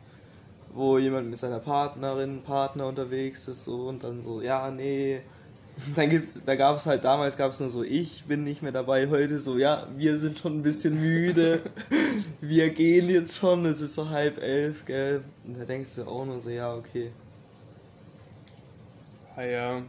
wo 0.74 0.98
jemand 0.98 1.28
mit 1.28 1.38
seiner 1.38 1.58
Partnerin, 1.58 2.42
Partner 2.42 2.86
unterwegs 2.86 3.48
ist, 3.48 3.64
so, 3.64 3.88
und 3.88 4.04
dann 4.04 4.20
so, 4.20 4.40
ja, 4.40 4.70
nee, 4.70 5.22
dann 5.96 6.08
gibt's, 6.08 6.42
da 6.44 6.54
gab 6.54 6.76
es 6.76 6.86
halt 6.86 7.04
damals 7.04 7.36
gab 7.36 7.50
es 7.50 7.60
nur 7.60 7.70
so, 7.70 7.82
ich 7.82 8.24
bin 8.24 8.44
nicht 8.44 8.62
mehr 8.62 8.72
dabei, 8.72 9.08
heute 9.08 9.38
so, 9.38 9.58
ja, 9.58 9.86
wir 9.96 10.16
sind 10.16 10.38
schon 10.38 10.58
ein 10.58 10.62
bisschen 10.62 11.00
müde, 11.00 11.62
wir 12.40 12.70
gehen 12.70 13.08
jetzt 13.08 13.36
schon, 13.36 13.66
es 13.66 13.80
ist 13.80 13.94
so 13.94 14.08
halb 14.08 14.42
elf, 14.42 14.84
gell? 14.84 15.22
Und 15.44 15.58
da 15.58 15.64
denkst 15.64 15.96
du 15.96 16.04
auch 16.04 16.24
nur 16.24 16.40
so, 16.40 16.50
ja, 16.50 16.74
okay. 16.74 17.10
Ah 19.34 19.42
ja. 19.42 19.82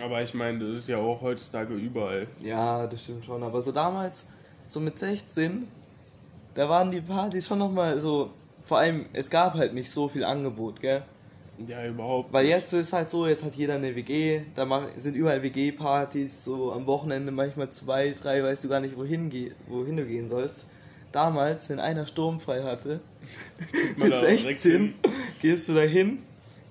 Aber 0.00 0.22
ich 0.22 0.34
meine, 0.34 0.58
das 0.58 0.78
ist 0.78 0.88
ja 0.88 0.96
auch 0.96 1.20
heutzutage 1.20 1.74
überall. 1.74 2.26
Ja, 2.42 2.86
das 2.86 3.02
stimmt 3.02 3.24
schon. 3.24 3.42
Aber 3.42 3.60
so 3.60 3.72
damals, 3.72 4.26
so 4.66 4.80
mit 4.80 4.98
16, 4.98 5.68
da 6.54 6.68
waren 6.68 6.90
die 6.90 7.00
Partys 7.00 7.46
schon 7.46 7.58
nochmal 7.58 7.98
so, 8.00 8.30
vor 8.64 8.78
allem, 8.78 9.06
es 9.12 9.28
gab 9.28 9.54
halt 9.54 9.74
nicht 9.74 9.90
so 9.90 10.08
viel 10.08 10.24
Angebot, 10.24 10.80
gell? 10.80 11.02
Ja, 11.66 11.86
überhaupt. 11.86 12.32
Weil 12.32 12.46
jetzt 12.46 12.72
ist 12.72 12.92
halt 12.92 13.10
so, 13.10 13.26
jetzt 13.26 13.44
hat 13.44 13.54
jeder 13.54 13.74
eine 13.74 13.94
WG, 13.94 14.42
da 14.54 14.66
sind 14.96 15.14
überall 15.14 15.42
WG-Partys, 15.42 16.44
so 16.44 16.72
am 16.72 16.86
Wochenende 16.86 17.30
manchmal 17.30 17.70
zwei, 17.70 18.10
drei, 18.10 18.42
weißt 18.42 18.64
du 18.64 18.68
gar 18.68 18.80
nicht, 18.80 18.96
wohin, 18.96 19.30
wohin 19.68 19.96
du 19.96 20.04
gehen 20.04 20.28
sollst. 20.28 20.66
Damals, 21.12 21.68
wenn 21.68 21.78
einer 21.78 22.06
sturmfrei 22.06 22.62
hatte, 22.62 23.00
mit 23.96 24.18
16, 24.18 24.94
gehst 25.42 25.68
du 25.68 25.74
da 25.74 25.82
hin, 25.82 26.20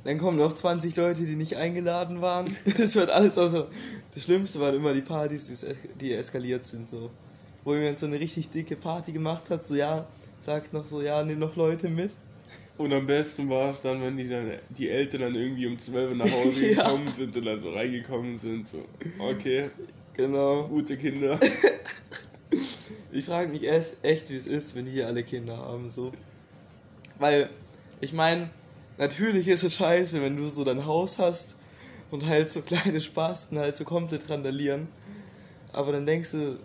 dann 0.03 0.17
kommen 0.17 0.37
noch 0.37 0.53
20 0.53 0.95
Leute, 0.95 1.23
die 1.23 1.35
nicht 1.35 1.57
eingeladen 1.57 2.21
waren. 2.21 2.55
Es 2.77 2.95
wird 2.95 3.09
alles, 3.09 3.37
also 3.37 3.67
das 4.13 4.23
Schlimmste 4.23 4.59
waren 4.59 4.75
immer 4.75 4.93
die 4.93 5.01
Partys, 5.01 5.65
die 5.99 6.13
eskaliert 6.13 6.65
sind, 6.65 6.89
so. 6.89 7.11
Wo 7.63 7.75
jemand 7.75 7.99
so 7.99 8.07
eine 8.07 8.19
richtig 8.19 8.49
dicke 8.49 8.75
Party 8.75 9.11
gemacht 9.11 9.49
hat, 9.51 9.67
so 9.67 9.75
ja, 9.75 10.07
sagt 10.39 10.73
noch 10.73 10.85
so, 10.87 11.01
ja, 11.01 11.23
nimm 11.23 11.39
noch 11.39 11.55
Leute 11.55 11.89
mit. 11.89 12.11
Und 12.77 12.91
am 12.93 13.05
besten 13.05 13.47
war 13.47 13.69
es 13.69 13.81
dann, 13.81 14.01
wenn 14.01 14.17
die 14.17 14.27
dann 14.27 14.53
die 14.69 14.89
Eltern 14.89 15.21
dann 15.21 15.35
irgendwie 15.35 15.67
um 15.67 15.77
12 15.77 16.09
Uhr 16.09 16.17
nach 16.17 16.31
Hause 16.31 16.67
ja. 16.71 16.83
gekommen 16.83 17.07
sind 17.09 17.37
und 17.37 17.45
dann 17.45 17.59
so 17.59 17.71
reingekommen 17.71 18.39
sind. 18.39 18.67
So, 18.67 18.85
okay. 19.19 19.69
Genau. 20.13 20.67
Gute 20.67 20.97
Kinder. 20.97 21.39
ich 23.11 23.25
frage 23.25 23.49
mich 23.49 23.63
erst 23.63 24.03
echt, 24.03 24.31
wie 24.31 24.35
es 24.35 24.47
ist, 24.47 24.75
wenn 24.75 24.87
hier 24.87 25.05
alle 25.05 25.23
Kinder 25.23 25.57
haben. 25.57 25.89
So. 25.89 26.11
Weil, 27.19 27.49
ich 27.99 28.13
meine, 28.13 28.49
natürlich 28.97 29.47
ist 29.47 29.63
es 29.63 29.75
scheiße, 29.75 30.21
wenn 30.21 30.37
du 30.37 30.47
so 30.47 30.63
dein 30.63 30.85
Haus 30.85 31.19
hast 31.19 31.55
und 32.09 32.25
halt 32.25 32.51
so 32.51 32.61
kleine 32.63 33.01
Spasten 33.01 33.57
halt 33.59 33.75
so 33.75 33.83
komplett 33.83 34.29
randalieren. 34.29 34.87
Aber 35.73 35.91
dann 35.91 36.05
denkst 36.05 36.31
du, 36.31 36.57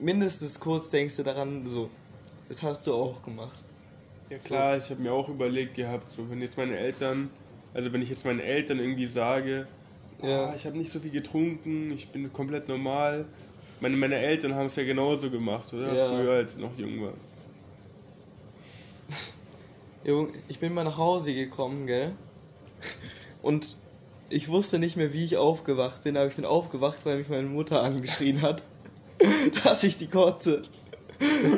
mindestens 0.00 0.58
kurz 0.60 0.90
denkst 0.90 1.16
du 1.16 1.22
daran, 1.22 1.66
so, 1.66 1.90
das 2.48 2.62
hast 2.62 2.86
du 2.86 2.94
auch 2.94 3.20
gemacht. 3.22 3.62
Ja 4.30 4.38
klar, 4.38 4.78
so. 4.78 4.84
ich 4.84 4.90
habe 4.90 5.02
mir 5.02 5.12
auch 5.12 5.28
überlegt 5.28 5.74
gehabt, 5.74 6.10
so 6.10 6.28
wenn 6.30 6.40
jetzt 6.40 6.56
meine 6.56 6.76
Eltern, 6.76 7.30
also 7.74 7.92
wenn 7.92 8.02
ich 8.02 8.10
jetzt 8.10 8.24
meinen 8.24 8.40
Eltern 8.40 8.78
irgendwie 8.78 9.06
sage, 9.06 9.66
ja. 10.22 10.50
Oh, 10.50 10.52
ich 10.54 10.66
habe 10.66 10.76
nicht 10.76 10.90
so 10.90 10.98
viel 10.98 11.10
getrunken, 11.10 11.92
ich 11.92 12.08
bin 12.08 12.32
komplett 12.32 12.68
normal. 12.68 13.24
Meine, 13.80 13.96
meine 13.96 14.16
Eltern 14.16 14.54
haben 14.54 14.66
es 14.66 14.76
ja 14.76 14.84
genauso 14.84 15.30
gemacht, 15.30 15.72
oder? 15.72 15.94
Ja. 15.94 16.08
Früher, 16.08 16.32
als 16.32 16.54
ich 16.54 16.60
noch 16.60 16.76
jung 16.76 17.02
war. 17.02 17.12
Ich 20.48 20.58
bin 20.58 20.72
mal 20.72 20.84
nach 20.84 20.96
Hause 20.96 21.34
gekommen, 21.34 21.86
gell? 21.86 22.14
Und 23.42 23.76
ich 24.30 24.48
wusste 24.48 24.78
nicht 24.78 24.96
mehr, 24.96 25.12
wie 25.12 25.24
ich 25.24 25.36
aufgewacht 25.36 26.02
bin, 26.02 26.16
aber 26.16 26.28
ich 26.28 26.36
bin 26.36 26.46
aufgewacht, 26.46 27.04
weil 27.04 27.18
mich 27.18 27.28
meine 27.28 27.48
Mutter 27.48 27.82
angeschrien 27.82 28.40
hat, 28.40 28.62
dass 29.64 29.84
ich 29.84 29.98
die 29.98 30.06
Kotze 30.06 30.62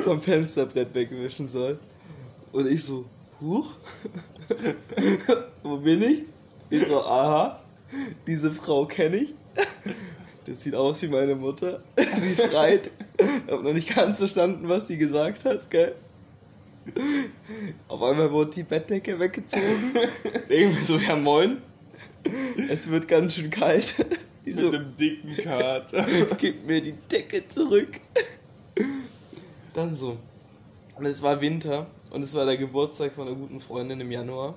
vom 0.03 0.19
Fensterbrett 0.19 0.93
wegwischen 0.93 1.47
soll. 1.47 1.79
Und 2.51 2.67
ich 2.67 2.83
so, 2.83 3.05
huch, 3.39 3.67
wo 5.63 5.77
bin 5.77 6.01
ich? 6.01 6.23
Ich 6.69 6.87
so, 6.87 7.03
aha, 7.05 7.61
diese 8.27 8.51
Frau 8.51 8.85
kenne 8.85 9.17
ich. 9.17 9.33
Das 10.45 10.61
sieht 10.61 10.75
aus 10.75 11.01
wie 11.03 11.07
meine 11.07 11.35
Mutter. 11.35 11.83
Sie 12.15 12.35
schreit. 12.35 12.91
Ich 13.17 13.51
hab 13.51 13.63
noch 13.63 13.73
nicht 13.73 13.95
ganz 13.95 14.17
verstanden, 14.17 14.67
was 14.67 14.87
sie 14.87 14.97
gesagt 14.97 15.45
hat, 15.45 15.69
gell? 15.69 15.95
Auf 17.87 18.01
einmal 18.01 18.31
wurde 18.31 18.51
die 18.51 18.63
Bettdecke 18.63 19.19
weggezogen. 19.19 19.93
Irgendwie 20.49 20.83
so, 20.83 20.97
ja 20.97 21.15
moin. 21.15 21.57
Es 22.69 22.89
wird 22.89 23.07
ganz 23.07 23.35
schön 23.35 23.49
kalt. 23.49 23.95
Die 24.45 24.51
so, 24.53 24.71
Mit 24.71 24.75
einem 24.75 24.95
dicken 24.95 25.37
Kater. 25.37 26.03
gib 26.39 26.65
mir 26.65 26.81
die 26.81 26.93
Decke 27.11 27.47
zurück. 27.47 27.99
Dann 29.73 29.95
so. 29.95 30.17
Und 30.95 31.05
es 31.05 31.21
war 31.21 31.39
Winter 31.41 31.85
und 32.11 32.23
es 32.23 32.33
war 32.33 32.45
der 32.45 32.57
Geburtstag 32.57 33.13
von 33.13 33.27
einer 33.27 33.35
guten 33.37 33.59
Freundin 33.61 33.99
im 34.01 34.11
Januar. 34.11 34.55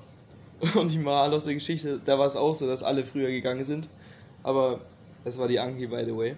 Und 0.75 0.91
die 0.91 0.99
Moral 0.99 1.35
aus 1.35 1.45
der 1.45 1.55
Geschichte, 1.55 2.01
da 2.03 2.19
war 2.19 2.27
es 2.27 2.35
auch 2.37 2.55
so, 2.55 2.67
dass 2.67 2.83
alle 2.83 3.05
früher 3.05 3.29
gegangen 3.31 3.65
sind. 3.65 3.89
Aber 4.43 4.81
das 5.25 5.37
war 5.39 5.49
die 5.49 5.59
Angie, 5.61 5.87
by 5.87 6.03
the 6.07 6.17
way. 6.17 6.37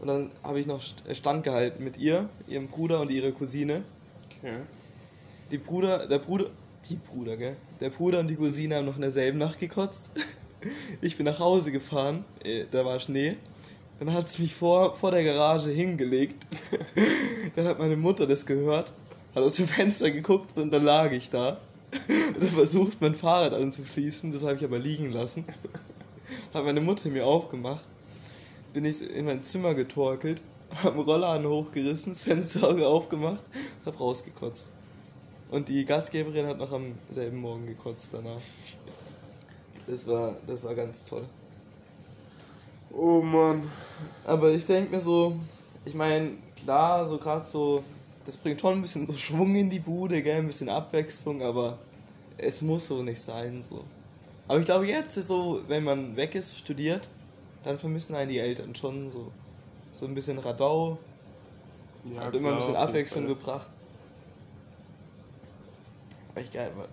Und 0.00 0.08
dann 0.08 0.30
habe 0.42 0.60
ich 0.60 0.66
noch 0.66 0.82
St- 0.82 1.14
Stand 1.14 1.44
gehalten 1.44 1.82
mit 1.84 1.96
ihr, 1.96 2.28
ihrem 2.46 2.68
Bruder 2.68 3.00
und 3.00 3.10
ihrer 3.10 3.32
Cousine. 3.32 3.84
Okay. 4.38 4.56
Die 5.52 5.58
Bruder, 5.58 6.06
der 6.06 6.18
Bruder, 6.18 6.46
die 6.88 6.96
Bruder, 6.96 7.36
gell? 7.36 7.56
Der 7.78 7.90
Bruder 7.90 8.20
und 8.20 8.28
die 8.28 8.36
Cousine 8.36 8.76
haben 8.76 8.86
noch 8.86 8.96
in 8.96 9.02
derselben 9.02 9.38
Nacht 9.38 9.60
gekotzt. 9.60 10.10
Ich 11.00 11.16
bin 11.16 11.26
nach 11.26 11.40
Hause 11.40 11.72
gefahren, 11.72 12.24
äh, 12.44 12.66
da 12.70 12.84
war 12.84 13.00
Schnee. 13.00 13.36
Dann 13.98 14.12
hat 14.12 14.28
sie 14.28 14.42
mich 14.42 14.54
vor, 14.54 14.94
vor 14.94 15.10
der 15.10 15.24
Garage 15.24 15.72
hingelegt. 15.72 16.46
Dann 17.56 17.66
hat 17.66 17.80
meine 17.80 17.96
Mutter 17.96 18.28
das 18.28 18.46
gehört, 18.46 18.92
hat 19.34 19.42
aus 19.42 19.56
dem 19.56 19.66
Fenster 19.66 20.12
geguckt 20.12 20.56
und 20.56 20.72
dann 20.72 20.84
lag 20.84 21.10
ich 21.10 21.30
da. 21.30 21.58
Und 22.08 22.40
dann 22.40 22.48
versucht, 22.48 23.00
mein 23.00 23.16
Fahrrad 23.16 23.54
anzuschließen, 23.54 24.30
das 24.30 24.44
habe 24.44 24.54
ich 24.54 24.64
aber 24.64 24.78
liegen 24.78 25.10
lassen. 25.10 25.44
Hat 26.54 26.64
meine 26.64 26.80
Mutter 26.80 27.08
mir 27.08 27.26
aufgemacht. 27.26 27.82
Bin 28.72 28.84
ich 28.84 29.02
in 29.02 29.24
mein 29.24 29.42
Zimmer 29.42 29.74
getorkelt, 29.74 30.42
hab 30.80 30.94
den 30.94 31.02
Rollladen 31.02 31.48
hochgerissen, 31.48 32.12
das 32.12 32.22
Fenster 32.22 32.68
aufgemacht, 32.86 33.42
hab 33.84 33.98
rausgekotzt. 33.98 34.68
Und 35.52 35.68
die 35.68 35.84
Gastgeberin 35.84 36.46
hat 36.46 36.56
noch 36.56 36.72
am 36.72 36.94
selben 37.10 37.36
Morgen 37.36 37.66
gekotzt 37.66 38.14
danach. 38.14 38.40
Das 39.86 40.06
war, 40.06 40.34
das 40.46 40.64
war 40.64 40.74
ganz 40.74 41.04
toll. 41.04 41.26
Oh 42.90 43.20
Mann. 43.20 43.62
Aber 44.24 44.50
ich 44.50 44.64
denke 44.64 44.92
mir 44.92 45.00
so, 45.00 45.36
ich 45.84 45.92
meine, 45.92 46.30
klar, 46.56 47.04
so 47.04 47.18
gerade 47.18 47.44
so, 47.44 47.84
das 48.24 48.38
bringt 48.38 48.62
schon 48.62 48.78
ein 48.78 48.80
bisschen 48.80 49.06
so 49.06 49.12
Schwung 49.12 49.54
in 49.54 49.68
die 49.68 49.78
Bude, 49.78 50.22
gell, 50.22 50.38
ein 50.38 50.46
bisschen 50.46 50.70
Abwechslung, 50.70 51.42
aber 51.42 51.78
es 52.38 52.62
muss 52.62 52.86
so 52.86 53.02
nicht 53.02 53.20
sein, 53.20 53.62
so. 53.62 53.84
Aber 54.48 54.58
ich 54.58 54.64
glaube, 54.64 54.86
jetzt 54.86 55.18
ist 55.18 55.28
so, 55.28 55.60
wenn 55.68 55.84
man 55.84 56.16
weg 56.16 56.34
ist, 56.34 56.56
studiert, 56.56 57.10
dann 57.62 57.76
vermissen 57.76 58.14
einen 58.14 58.30
die 58.30 58.38
Eltern 58.38 58.74
schon 58.74 59.10
so. 59.10 59.30
So 59.92 60.06
ein 60.06 60.14
bisschen 60.14 60.38
Radau, 60.38 60.96
Ja, 62.14 62.22
hat 62.24 62.34
immer 62.34 62.48
ein 62.48 62.54
klar, 62.54 62.56
bisschen 62.56 62.76
Abwechslung 62.76 63.26
gebracht. 63.26 63.66
War 66.34 66.42
echt 66.42 66.52
geil, 66.54 66.72
weil, 66.76 66.88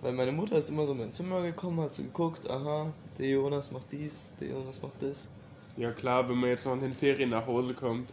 weil 0.00 0.12
meine 0.12 0.32
Mutter 0.32 0.56
ist 0.56 0.70
immer 0.70 0.86
so 0.86 0.92
in 0.92 0.98
mein 0.98 1.12
Zimmer 1.12 1.42
gekommen, 1.42 1.80
hat 1.80 1.94
so 1.94 2.02
geguckt, 2.02 2.48
aha, 2.48 2.92
der 3.18 3.28
Jonas 3.28 3.70
macht 3.70 3.92
dies, 3.92 4.30
der 4.40 4.48
Jonas 4.48 4.80
macht 4.82 5.00
das. 5.00 5.28
Ja 5.76 5.90
klar, 5.92 6.28
wenn 6.28 6.36
man 6.36 6.50
jetzt 6.50 6.66
noch 6.66 6.74
in 6.74 6.80
den 6.80 6.92
Ferien 6.92 7.30
nach 7.30 7.46
Hause 7.46 7.74
kommt, 7.74 8.12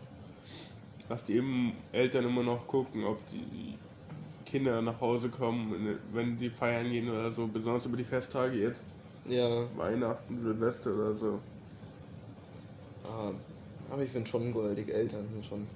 dass 1.08 1.24
die 1.26 1.36
eben 1.36 1.74
Eltern 1.92 2.26
immer 2.26 2.44
noch 2.44 2.68
gucken, 2.68 3.04
ob 3.04 3.18
die 3.30 3.78
Kinder 4.46 4.82
nach 4.82 5.00
Hause 5.02 5.30
kommen, 5.30 5.98
wenn 6.14 6.38
die 6.38 6.50
feiern 6.50 6.90
gehen 6.90 7.10
oder 7.10 7.30
so, 7.30 7.48
besonders 7.48 7.86
über 7.86 7.98
die 7.98 8.04
Festtage 8.04 8.58
jetzt, 8.58 8.86
Ja, 9.26 9.66
Weihnachten, 9.78 10.42
Silvester 10.42 10.94
oder 10.94 11.14
so. 11.16 11.40
ah, 13.06 13.32
aber 13.92 14.04
ich 14.04 14.10
finde 14.12 14.30
schon 14.30 14.52
goldig, 14.54 14.90
Eltern 14.90 15.28
sind 15.34 15.46
schon. 15.46 15.68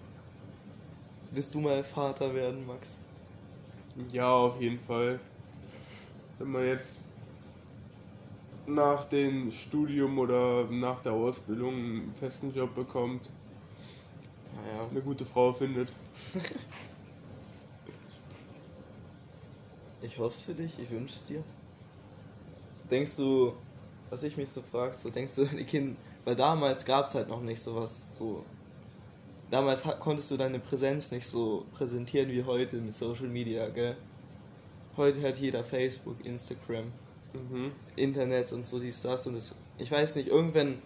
Willst 1.32 1.54
du 1.54 1.60
mal 1.60 1.84
Vater 1.84 2.34
werden, 2.34 2.66
Max? 2.68 3.00
Ja, 4.12 4.32
auf 4.32 4.60
jeden 4.60 4.80
Fall. 4.80 5.20
Wenn 6.40 6.52
man 6.52 6.66
jetzt 6.66 7.00
nach 8.66 9.06
dem 9.06 9.52
Studium 9.52 10.18
oder 10.18 10.66
nach 10.70 11.02
der 11.02 11.14
Ausbildung 11.14 11.74
einen 11.74 12.14
festen 12.16 12.52
Job 12.54 12.74
bekommt, 12.76 13.30
Naja, 14.56 14.88
eine 14.90 15.02
gute 15.02 15.26
Frau 15.26 15.54
findet. 15.54 15.92
ich 20.02 20.18
hoffe 20.18 20.36
es 20.36 20.46
für 20.46 20.54
dich, 20.54 20.78
ich 20.80 20.90
wünsche 20.92 21.16
es 21.16 21.26
dir. 21.28 21.44
Denkst 22.90 23.18
du, 23.18 23.54
was 24.10 24.24
ich 24.24 24.38
mich 24.38 24.50
so 24.50 24.62
frage, 24.62 24.98
so 24.98 25.10
denkst 25.10 25.36
du, 25.36 25.46
deine 25.48 25.66
Kinder, 25.66 25.96
weil 26.26 26.36
damals 26.36 26.86
gab 26.86 27.06
es 27.08 27.16
halt 27.16 27.30
noch 27.30 27.42
nicht 27.42 27.62
sowas, 27.62 28.16
so. 28.18 28.46
Damals 29.52 29.84
konntest 30.00 30.32
du 30.32 30.38
deine 30.38 30.60
Präsenz 30.60 31.12
nicht 31.12 31.28
so 31.28 31.66
präsentieren 31.74 32.30
wie 32.30 32.44
heute 32.44 32.78
mit 32.78 32.96
Social 32.96 33.28
Media, 33.28 33.68
gell? 33.70 33.96
Heute 34.98 35.22
hat 35.22 35.38
jeder 35.38 35.64
Facebook, 35.64 36.16
Instagram, 36.24 36.92
Mhm. 37.34 37.72
Internet 37.96 38.52
und 38.52 38.68
so 38.68 38.80
dies, 38.80 39.02
das 39.02 39.28
und 39.28 39.36
das. 39.36 39.56
Ich 39.78 39.92
weiß 39.92 40.16
nicht, 40.16 40.30
irgendwann, 40.30 40.78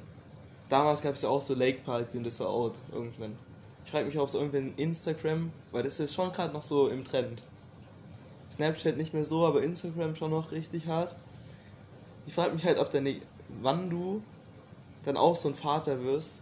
damals 0.70 1.02
gab 1.02 1.16
es 1.16 1.24
ja 1.24 1.30
auch 1.30 1.42
so 1.42 1.54
Lake 1.54 1.80
Party 1.86 2.18
und 2.18 2.24
das 2.24 2.40
war 2.40 2.50
out, 2.50 2.76
irgendwann. 2.92 3.38
Ich 3.84 3.92
frage 3.92 4.06
mich, 4.06 4.18
ob 4.18 4.28
es 4.30 4.34
irgendwann 4.34 4.74
Instagram, 4.78 5.52
weil 5.72 5.84
das 5.84 6.00
ist 6.00 6.14
schon 6.14 6.32
gerade 6.32 6.54
noch 6.54 6.64
so 6.64 6.88
im 6.88 7.04
Trend. 7.04 7.44
Snapchat 8.50 8.98
nicht 8.98 9.14
mehr 9.14 9.26
so, 9.26 9.46
aber 9.46 9.62
Instagram 9.62 10.16
schon 10.16 10.32
noch 10.32 10.52
richtig 10.52 10.88
hart. 10.88 11.16
Ich 12.26 12.34
frage 12.34 12.54
mich 12.54 12.66
halt, 12.66 12.78
ob 12.78 12.90
deine, 12.90 13.22
wann 13.62 13.90
du 13.90 14.22
dann 15.06 15.18
auch 15.18 15.36
so 15.36 15.50
ein 15.50 15.56
Vater 15.56 16.04
wirst, 16.04 16.40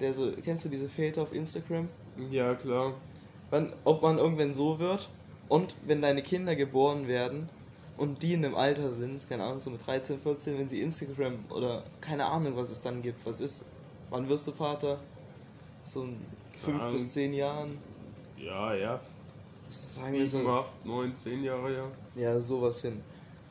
der 0.00 0.12
so, 0.12 0.32
kennst 0.44 0.64
du 0.64 0.68
diese 0.68 0.88
Väter 0.88 1.22
auf 1.22 1.32
Instagram? 1.32 1.88
Ja, 2.30 2.54
klar. 2.54 2.94
Wann, 3.50 3.72
ob 3.84 4.02
man 4.02 4.18
irgendwann 4.18 4.54
so 4.54 4.78
wird 4.78 5.08
und 5.48 5.74
wenn 5.84 6.02
deine 6.02 6.22
Kinder 6.22 6.56
geboren 6.56 7.06
werden 7.06 7.48
und 7.96 8.22
die 8.22 8.34
in 8.34 8.44
einem 8.44 8.54
Alter 8.54 8.90
sind, 8.90 9.28
keine 9.28 9.44
Ahnung, 9.44 9.60
so 9.60 9.70
mit 9.70 9.86
13, 9.86 10.20
14, 10.20 10.58
wenn 10.58 10.68
sie 10.68 10.82
Instagram 10.82 11.44
oder 11.50 11.84
keine 12.00 12.26
Ahnung, 12.26 12.56
was 12.56 12.70
es 12.70 12.80
dann 12.80 13.02
gibt, 13.02 13.24
was 13.24 13.40
ist, 13.40 13.64
wann 14.10 14.28
wirst 14.28 14.46
du 14.46 14.52
Vater? 14.52 14.98
So 15.84 16.02
in 16.02 16.16
5 16.64 16.80
Ahnung. 16.80 16.92
bis 16.92 17.10
10 17.10 17.32
Jahren? 17.32 17.78
Ja, 18.36 18.74
ja. 18.74 19.00
Sagen 19.68 20.12
wir 20.14 20.28
7, 20.28 20.44
so, 20.44 20.50
8, 20.50 20.86
9, 20.86 21.16
10 21.16 21.44
Jahre, 21.44 21.74
ja. 21.74 21.90
ja, 22.14 22.40
sowas 22.40 22.82
hin. 22.82 23.00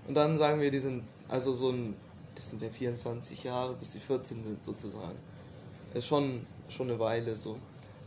Und 0.07 0.15
dann 0.15 0.37
sagen 0.37 0.61
wir, 0.61 0.69
die 0.69 0.79
sind, 0.79 1.03
also 1.27 1.53
so 1.53 1.71
ein, 1.71 1.95
das 2.35 2.49
sind 2.49 2.61
ja 2.61 2.69
24 2.69 3.43
Jahre, 3.43 3.73
bis 3.73 3.93
sie 3.93 3.99
14 3.99 4.43
sind 4.43 4.63
sozusagen. 4.63 5.17
Ist 5.95 6.07
schon, 6.07 6.45
schon 6.69 6.89
eine 6.89 6.99
Weile 6.99 7.35
so. 7.35 7.57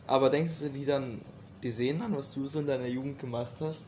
Aber 0.07 0.31
denkst 0.31 0.61
du, 0.61 0.69
die 0.71 0.85
dann, 0.85 1.21
die 1.63 1.71
sehen 1.71 1.99
dann, 1.99 2.17
was 2.17 2.33
du 2.33 2.47
so 2.47 2.61
in 2.61 2.67
deiner 2.67 2.87
Jugend 2.87 3.19
gemacht 3.19 3.53
hast? 3.61 3.87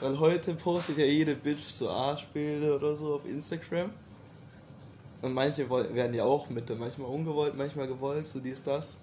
Weil 0.00 0.18
heute 0.18 0.54
postet 0.54 0.96
ja 0.98 1.04
jede 1.04 1.34
Bitch 1.34 1.64
so 1.68 1.90
Arschbilder 1.90 2.76
oder 2.76 2.94
so 2.96 3.16
auf 3.16 3.26
Instagram. 3.26 3.90
Und 5.20 5.34
manche 5.34 5.68
werden 5.68 6.14
ja 6.14 6.24
auch 6.24 6.48
mit, 6.48 6.68
manchmal 6.78 7.08
ungewollt, 7.10 7.56
manchmal 7.56 7.86
gewollt, 7.88 8.26
so 8.26 8.38
dies, 8.40 8.62
das. 8.62 8.96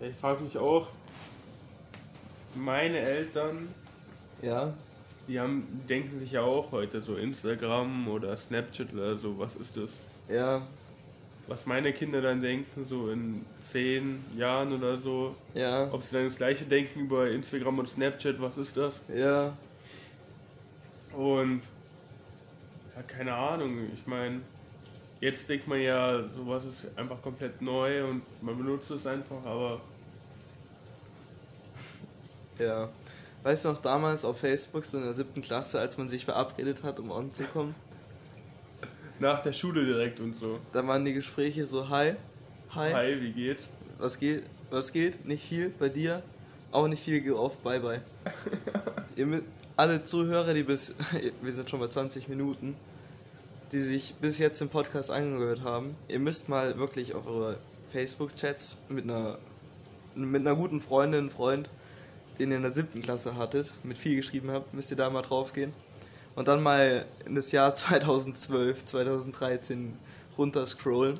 Ich 0.00 0.16
frage 0.16 0.42
mich 0.42 0.58
auch, 0.58 0.88
meine 2.54 2.98
Eltern, 2.98 3.68
Ja, 4.42 4.72
die 5.28 5.38
haben, 5.38 5.66
die 5.70 5.86
denken 5.86 6.18
sich 6.18 6.32
ja 6.32 6.42
auch 6.42 6.72
heute 6.72 7.00
so 7.00 7.16
Instagram 7.16 8.08
oder 8.08 8.36
Snapchat 8.36 8.92
oder 8.92 9.16
so, 9.16 9.38
was 9.38 9.54
ist 9.56 9.76
das? 9.76 10.00
ja, 10.28 10.62
Was 11.48 11.66
meine 11.66 11.92
Kinder 11.92 12.22
dann 12.22 12.40
denken, 12.40 12.86
so 12.88 13.10
in 13.10 13.44
10 13.62 14.24
Jahren 14.38 14.72
oder 14.72 14.96
so, 14.96 15.34
ja, 15.54 15.92
ob 15.92 16.02
sie 16.02 16.14
dann 16.14 16.26
das 16.26 16.36
gleiche 16.36 16.64
denken 16.64 17.00
über 17.00 17.28
Instagram 17.30 17.80
und 17.80 17.88
Snapchat, 17.88 18.40
was 18.40 18.56
ist 18.56 18.76
das? 18.76 19.00
ja, 19.14 19.52
Und 21.12 21.62
ja, 22.94 23.02
keine 23.06 23.34
Ahnung, 23.34 23.90
ich 23.92 24.06
meine, 24.06 24.40
jetzt 25.20 25.48
denkt 25.48 25.66
man 25.66 25.80
ja, 25.80 26.22
sowas 26.36 26.64
ist 26.64 26.86
einfach 26.96 27.20
komplett 27.20 27.60
neu 27.60 28.04
und 28.08 28.22
man 28.40 28.56
benutzt 28.56 28.90
es 28.90 29.06
einfach, 29.06 29.44
aber 29.44 29.80
ja. 32.58 32.88
Weißt 33.42 33.64
du 33.64 33.70
noch 33.70 33.78
damals 33.78 34.24
auf 34.24 34.38
Facebook, 34.38 34.84
so 34.84 34.98
in 34.98 35.04
der 35.04 35.14
siebten 35.14 35.42
Klasse, 35.42 35.80
als 35.80 35.98
man 35.98 36.08
sich 36.08 36.24
verabredet 36.24 36.84
hat, 36.84 37.00
um 37.00 37.10
on 37.10 37.34
zu 37.34 37.42
kommen? 37.44 37.74
Nach 39.22 39.40
der 39.40 39.52
Schule 39.54 39.84
direkt 39.86 40.20
und 40.20 40.36
so. 40.36 40.58
Da 40.72 40.86
waren 40.86 41.04
die 41.04 41.14
Gespräche 41.14 41.66
so, 41.66 41.88
hi, 41.88 42.14
hi, 42.74 42.92
Hi, 42.92 43.20
wie 43.20 43.32
geht's? 43.32 43.68
was 43.98 44.18
geht, 44.18 44.42
was 44.70 44.92
geht, 44.92 45.24
nicht 45.26 45.44
viel 45.48 45.70
bei 45.78 45.88
dir, 45.88 46.22
auch 46.72 46.88
nicht 46.88 47.02
viel, 47.02 47.20
geh 47.20 47.30
auf, 47.30 47.56
bye 47.58 47.80
bye. 47.80 48.02
Ihr 49.16 49.26
mü- 49.26 49.42
alle 49.76 50.02
Zuhörer, 50.04 50.52
die 50.54 50.62
bis, 50.64 50.94
wir 51.42 51.52
sind 51.52 51.70
schon 51.70 51.80
bei 51.80 51.86
20 51.88 52.28
Minuten, 52.28 52.74
die 53.70 53.80
sich 53.80 54.14
bis 54.20 54.38
jetzt 54.38 54.60
im 54.60 54.68
Podcast 54.68 55.10
angehört 55.10 55.62
haben, 55.62 55.94
ihr 56.08 56.18
müsst 56.18 56.48
mal 56.48 56.76
wirklich 56.78 57.14
auf 57.14 57.26
eure 57.26 57.56
Facebook-Chats 57.90 58.78
mit 58.88 59.04
einer, 59.04 59.38
mit 60.14 60.40
einer 60.40 60.56
guten 60.56 60.80
Freundin, 60.80 61.30
Freund, 61.30 61.68
den 62.38 62.50
ihr 62.50 62.56
in 62.56 62.62
der 62.62 62.74
siebten 62.74 63.02
Klasse 63.02 63.36
hattet, 63.36 63.72
mit 63.82 63.96
viel 63.98 64.16
geschrieben 64.16 64.50
habt, 64.50 64.74
müsst 64.74 64.90
ihr 64.90 64.96
da 64.96 65.08
mal 65.10 65.22
drauf 65.22 65.52
gehen. 65.52 65.72
Und 66.34 66.48
dann 66.48 66.62
mal 66.62 67.06
in 67.26 67.34
das 67.34 67.52
Jahr 67.52 67.74
2012, 67.74 68.84
2013 68.84 69.98
runterscrollen. 70.38 71.18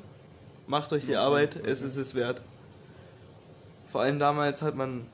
Macht 0.67 0.93
euch 0.93 1.05
die 1.05 1.17
Arbeit, 1.17 1.57
es 1.57 1.83
ist 1.83 1.97
es 1.97 2.15
wert. 2.15 2.41
Vor 3.91 4.01
allem 4.01 4.19
damals 4.19 4.63
hat 4.63 4.75
man 4.75 5.07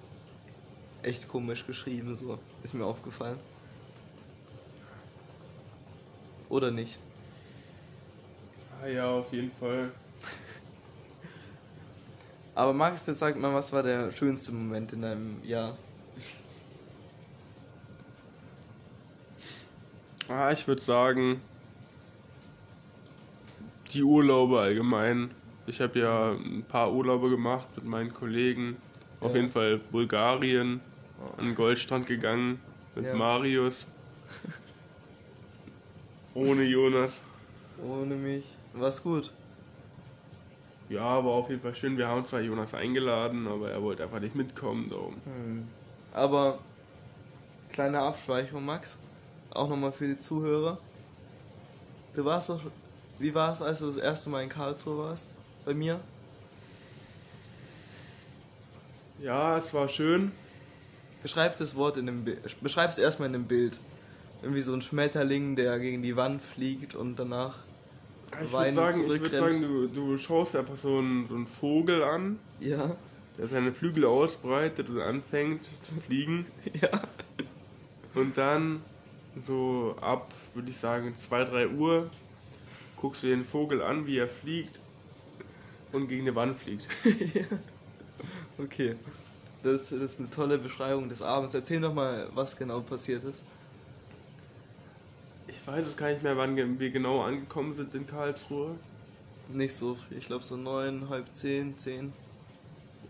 echt 1.03 1.27
komisch 1.27 1.67
geschrieben, 1.67 2.15
so 2.15 2.39
ist 2.63 2.75
mir 2.75 2.85
aufgefallen. 2.85 3.39
Oder 6.49 6.71
nicht? 6.71 6.99
Ah 8.83 8.87
ja, 8.87 9.11
auf 9.11 9.33
jeden 9.33 9.51
Fall. 9.59 9.91
Aber 12.55 12.73
Max, 12.73 13.07
jetzt 13.07 13.19
sag 13.19 13.37
mal, 13.39 13.53
was 13.53 13.73
war 13.73 13.83
der 13.83 14.13
schönste 14.13 14.53
Moment 14.53 14.93
in 14.93 15.03
deinem 15.03 15.45
Jahr? 15.45 15.77
Ah, 20.29 20.53
ich 20.53 20.67
würde 20.69 20.83
sagen, 20.83 21.41
die 23.93 24.03
Urlaube 24.03 24.61
allgemein. 24.61 25.31
Ich 25.67 25.81
habe 25.81 25.99
ja 25.99 26.33
ein 26.33 26.65
paar 26.67 26.93
Urlaube 26.93 27.31
gemacht 27.31 27.69
mit 27.77 27.85
meinen 27.87 28.13
Kollegen. 28.13 28.77
Auf 29.21 29.33
Ja. 29.35 29.41
jeden 29.41 29.53
Fall 29.53 29.79
Bulgarien, 29.79 30.81
an 31.39 31.47
den 31.47 31.55
Goldstrand 31.55 32.07
gegangen 32.07 32.61
mit 32.95 33.07
Ja. 33.07 33.15
Marius. 33.15 33.87
Ohne 36.35 36.63
Jonas. 36.63 37.21
Ohne 37.83 38.15
mich. 38.15 38.45
War's 38.75 39.03
gut. 39.03 39.33
Ja, 40.89 41.03
aber 41.03 41.31
auf 41.33 41.51
jeden 41.51 41.61
Fall 41.61 41.75
schön. 41.75 41.99
Wir 41.99 42.09
haben 42.09 42.25
zwar 42.27 42.41
Jonas 42.41 42.75
eingeladen, 42.75 43.47
aber 43.47 43.71
er 43.71 43.83
wollte 43.83 44.05
einfach 44.05 44.21
nicht 44.21 44.35
mitkommen. 44.35 44.89
Darum. 44.89 45.15
Hm. 45.25 45.69
Aber 46.13 46.59
kleine 47.73 48.01
Abschweichung, 48.01 48.65
Max. 48.65 48.97
Auch 49.51 49.69
nochmal 49.69 49.93
für 49.93 50.07
die 50.07 50.19
Zuhörer. 50.19 50.79
Du 52.15 52.25
warst 52.25 52.49
doch. 52.51 52.61
Wie 53.19 53.35
war 53.35 53.53
es, 53.53 53.63
als 53.63 53.81
du 53.81 53.87
das 53.87 53.97
erste 53.97 54.31
Mal 54.31 54.43
in 54.43 54.49
Karlsruhe 54.49 54.99
warst? 54.99 55.31
Bei 55.65 55.75
mir? 55.75 56.01
Ja, 59.21 59.57
es 59.57 59.75
war 59.75 59.89
schön. 59.89 60.33
Beschreib 61.23 61.57
das 61.59 61.75
Wort 61.75 61.97
in 61.97 62.07
dem 62.07 62.25
Bild. 62.25 62.39
Beschreib 62.63 62.91
es 62.91 62.99
erstmal 62.99 63.27
in 63.27 63.33
dem 63.33 63.45
Bild. 63.45 63.81
Irgendwie 64.43 64.61
so 64.61 64.73
ein 64.73 64.83
Schmetterling, 64.83 65.57
der 65.57 65.79
gegen 65.81 66.03
die 66.03 66.15
Wand 66.15 66.41
fliegt 66.41 66.95
und 66.95 67.17
danach. 67.17 67.57
Ich 68.45 68.53
würde 68.53 68.73
sagen, 68.73 69.01
ich 69.11 69.21
würd 69.21 69.35
sagen 69.35 69.63
du, 69.63 69.89
du 69.89 70.19
schaust 70.19 70.55
einfach 70.55 70.77
so 70.77 70.99
einen, 70.99 71.27
so 71.27 71.35
einen 71.35 71.47
Vogel 71.47 72.05
an, 72.05 72.39
Ja. 72.61 72.95
der 73.37 73.49
seine 73.49 73.73
Flügel 73.73 74.05
ausbreitet 74.05 74.91
und 74.91 75.01
anfängt 75.01 75.65
zu 75.65 75.93
fliegen. 76.07 76.47
Ja. 76.81 76.91
Und 78.15 78.37
dann 78.39 78.83
so 79.41 79.97
ab, 80.01 80.33
würde 80.55 80.71
ich 80.71 80.77
sagen, 80.77 81.15
2, 81.15 81.45
3 81.45 81.69
Uhr 81.69 82.11
guckst 82.97 83.23
du 83.23 83.29
den 83.29 83.45
Vogel 83.45 83.83
an, 83.83 84.07
wie 84.07 84.19
er 84.19 84.29
fliegt 84.29 84.79
und 85.93 86.09
gegen 86.09 86.25
die 86.25 86.35
Wand 86.35 86.57
fliegt. 86.57 86.89
Okay. 88.61 88.97
Das, 89.63 89.91
das 89.91 90.03
ist 90.03 90.19
eine 90.19 90.31
tolle 90.31 90.59
Beschreibung 90.59 91.09
des 91.09 91.23
Abends. 91.23 91.55
Erzähl 91.55 91.81
doch 91.81 91.95
mal, 91.95 92.29
was 92.35 92.57
genau 92.57 92.81
passiert 92.81 93.23
ist. 93.25 93.43
Ich 95.47 95.65
weiß 95.67 95.87
es 95.87 95.97
gar 95.97 96.11
nicht 96.11 96.23
mehr, 96.23 96.37
wann 96.37 96.57
wir 96.57 96.91
genau 96.91 97.23
angekommen 97.23 97.73
sind 97.73 97.95
in 97.95 98.07
Karlsruhe. 98.07 98.75
Nicht 99.49 99.75
so. 99.75 99.97
Ich 100.11 100.27
glaube 100.27 100.45
so 100.45 100.57
neun, 100.57 101.09
halb 101.09 101.27
zehn, 101.35 101.79
zehn. 101.79 102.13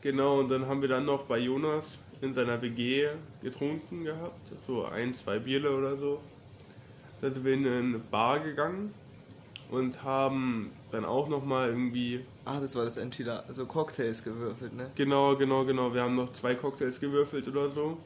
Genau, 0.01 0.41
und 0.41 0.49
dann 0.49 0.67
haben 0.67 0.81
wir 0.81 0.89
dann 0.89 1.05
noch 1.05 1.25
bei 1.25 1.39
Jonas 1.39 1.99
in 2.21 2.35
seiner 2.35 2.61
WG 2.63 3.09
getrunken 3.43 4.05
gehabt, 4.05 4.51
so 4.67 4.85
ein, 4.85 5.15
zwei 5.15 5.39
Bierle 5.39 5.77
oder 5.77 5.97
so. 5.97 6.21
Dann 7.21 7.35
sind 7.35 7.45
wir 7.45 7.55
in 7.55 7.67
eine 7.67 7.99
Bar 7.99 8.41
gegangen 8.41 8.93
und 9.71 10.03
haben 10.03 10.71
dann 10.91 11.05
auch 11.05 11.29
nochmal 11.29 11.69
irgendwie, 11.69 12.25
Ah, 12.45 12.59
das 12.61 12.75
war 12.77 12.85
das 12.85 12.97
Enchila, 12.97 13.45
also 13.49 13.67
Cocktails 13.67 14.25
gewürfelt, 14.25 14.75
ne? 14.75 14.91
genau, 14.95 15.37
genau, 15.37 15.65
genau, 15.65 15.93
wir 15.93 16.03
haben 16.03 16.17
noch 16.17 16.33
zwei 16.33 16.55
Cocktails 16.55 16.99
gewürfelt 17.01 17.47
oder 17.49 17.69
so. 17.69 17.99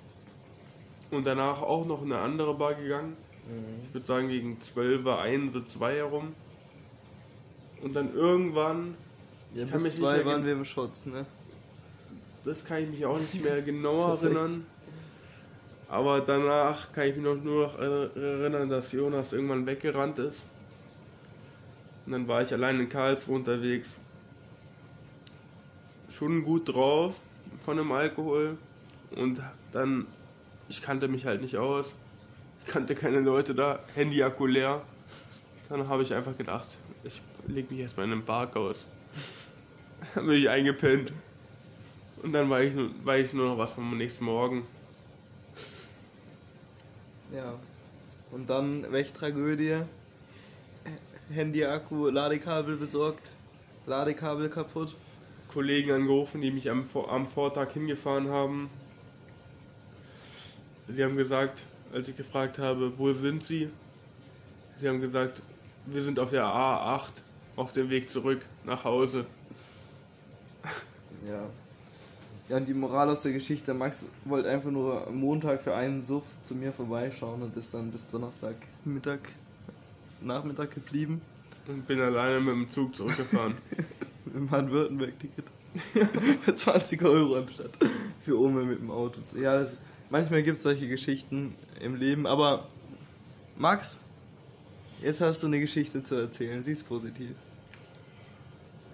Und 1.10 1.26
danach 1.26 1.60
auch 1.62 1.84
noch 1.86 2.02
in 2.02 2.12
eine 2.12 2.22
andere 2.22 2.54
Bar 2.54 2.74
gegangen. 2.74 3.16
Ich 3.86 3.92
würde 3.94 4.06
sagen 4.06 4.28
gegen 4.28 4.60
12, 4.60 5.06
1, 5.06 5.52
so 5.52 5.60
2 5.60 5.96
herum. 5.96 6.32
Und 7.82 7.94
dann 7.94 8.14
irgendwann, 8.14 8.94
Ja, 9.54 9.64
Ich 9.64 9.70
kann 9.70 9.72
bis 9.74 9.82
mich 9.82 9.92
nicht 9.92 10.00
zwei 10.00 10.16
mehr 10.18 10.26
waren 10.26 10.36
gen- 10.38 10.46
wir 10.46 10.52
im 10.54 10.64
Schutz, 10.64 11.04
ne? 11.06 11.26
Das 12.44 12.64
kann 12.64 12.82
ich 12.82 12.88
mich 12.90 13.04
auch 13.06 13.18
nicht 13.18 13.42
mehr 13.42 13.62
genau 13.70 14.14
erinnern. 14.14 14.66
Aber 15.88 16.20
danach 16.22 16.90
kann 16.92 17.08
ich 17.08 17.16
mich 17.16 17.24
noch 17.24 17.36
nur 17.36 17.66
noch 17.66 17.78
er- 17.78 18.16
erinnern, 18.16 18.68
dass 18.68 18.92
Jonas 18.92 19.32
irgendwann 19.32 19.66
weggerannt 19.66 20.18
ist. 20.18 20.42
Und 22.06 22.12
dann 22.12 22.26
war 22.26 22.42
ich 22.42 22.52
allein 22.52 22.80
in 22.80 22.88
Karlsruhe 22.88 23.36
unterwegs. 23.36 23.98
Schon 26.08 26.42
gut 26.42 26.72
drauf 26.74 27.20
von 27.64 27.76
dem 27.76 27.92
Alkohol. 27.92 28.58
Und 29.14 29.40
dann, 29.72 30.06
ich 30.68 30.82
kannte 30.82 31.08
mich 31.08 31.26
halt 31.26 31.42
nicht 31.42 31.56
aus. 31.58 31.94
Ich 32.64 32.72
kannte 32.72 32.94
keine 32.94 33.20
Leute 33.20 33.54
da. 33.54 33.78
Handy-Akku 33.94 34.46
leer. 34.46 34.82
Dann 35.68 35.88
habe 35.88 36.02
ich 36.02 36.12
einfach 36.14 36.36
gedacht, 36.36 36.66
ich 37.04 37.20
leg 37.46 37.70
mich 37.70 37.80
erstmal 37.80 38.04
in 38.04 38.10
den 38.12 38.24
Park 38.24 38.56
aus. 38.56 38.86
Dann 40.14 40.26
bin 40.26 40.36
ich 40.36 40.48
eingepennt. 40.48 41.12
Und 42.22 42.32
dann 42.32 42.48
weiß 42.48 42.70
ich, 42.70 42.74
nur- 42.76 42.90
weiß 43.04 43.26
ich 43.28 43.32
nur 43.34 43.48
noch 43.48 43.58
was 43.58 43.72
vom 43.72 43.96
nächsten 43.96 44.24
Morgen. 44.24 44.64
Ja. 47.32 47.54
Und 48.30 48.48
dann, 48.48 48.86
welche 48.90 49.12
Tragödie? 49.12 49.78
Handy-Akku, 51.30 52.08
Ladekabel 52.10 52.76
besorgt, 52.76 53.30
Ladekabel 53.86 54.48
kaputt. 54.48 54.94
Kollegen 55.48 55.92
angerufen, 55.92 56.40
die 56.40 56.50
mich 56.50 56.70
am, 56.70 56.84
am 57.08 57.26
Vortag 57.26 57.70
hingefahren 57.72 58.28
haben. 58.28 58.70
Sie 60.88 61.02
haben 61.02 61.16
gesagt, 61.16 61.64
als 61.92 62.08
ich 62.08 62.16
gefragt 62.16 62.58
habe, 62.58 62.98
wo 62.98 63.12
sind 63.12 63.42
Sie? 63.42 63.70
Sie 64.76 64.88
haben 64.88 65.00
gesagt, 65.00 65.42
wir 65.86 66.02
sind 66.02 66.18
auf 66.18 66.30
der 66.30 66.44
A8 66.44 67.12
auf 67.56 67.72
dem 67.72 67.90
Weg 67.90 68.08
zurück 68.08 68.44
nach 68.64 68.84
Hause. 68.84 69.26
Ja. 71.26 71.44
Ja, 72.52 72.58
und 72.58 72.68
die 72.68 72.74
Moral 72.74 73.08
aus 73.08 73.22
der 73.22 73.32
Geschichte, 73.32 73.72
Max 73.72 74.10
wollte 74.26 74.50
einfach 74.50 74.70
nur 74.70 75.06
am 75.06 75.16
Montag 75.16 75.62
für 75.62 75.74
einen 75.74 76.02
Suff 76.02 76.24
zu 76.42 76.54
mir 76.54 76.70
vorbeischauen 76.70 77.40
und 77.40 77.56
ist 77.56 77.72
dann 77.72 77.90
bis 77.90 78.08
Donnerstag 78.08 78.56
Mittag, 78.84 79.20
Nachmittag 80.20 80.70
geblieben. 80.74 81.22
Und 81.66 81.86
bin 81.86 81.98
alleine 81.98 82.40
mit 82.40 82.52
dem 82.54 82.70
Zug 82.70 82.94
zurückgefahren. 82.94 83.56
Mit 84.26 84.34
dem 84.34 84.48
Baden-Württemberg-Ticket. 84.48 85.44
für 86.44 86.54
20 86.54 87.02
Euro 87.02 87.36
anstatt 87.36 87.70
für 88.20 88.38
Ome 88.38 88.64
mit 88.64 88.80
dem 88.80 88.90
Auto. 88.90 89.20
Ja, 89.40 89.58
das, 89.58 89.78
manchmal 90.10 90.42
gibt 90.42 90.58
es 90.58 90.62
solche 90.62 90.86
Geschichten 90.88 91.54
im 91.80 91.94
Leben, 91.94 92.26
aber 92.26 92.68
Max, 93.56 93.98
jetzt 95.02 95.22
hast 95.22 95.42
du 95.42 95.46
eine 95.46 95.58
Geschichte 95.58 96.02
zu 96.02 96.16
erzählen. 96.16 96.62
Sie 96.62 96.72
ist 96.72 96.86
positiv. 96.86 97.30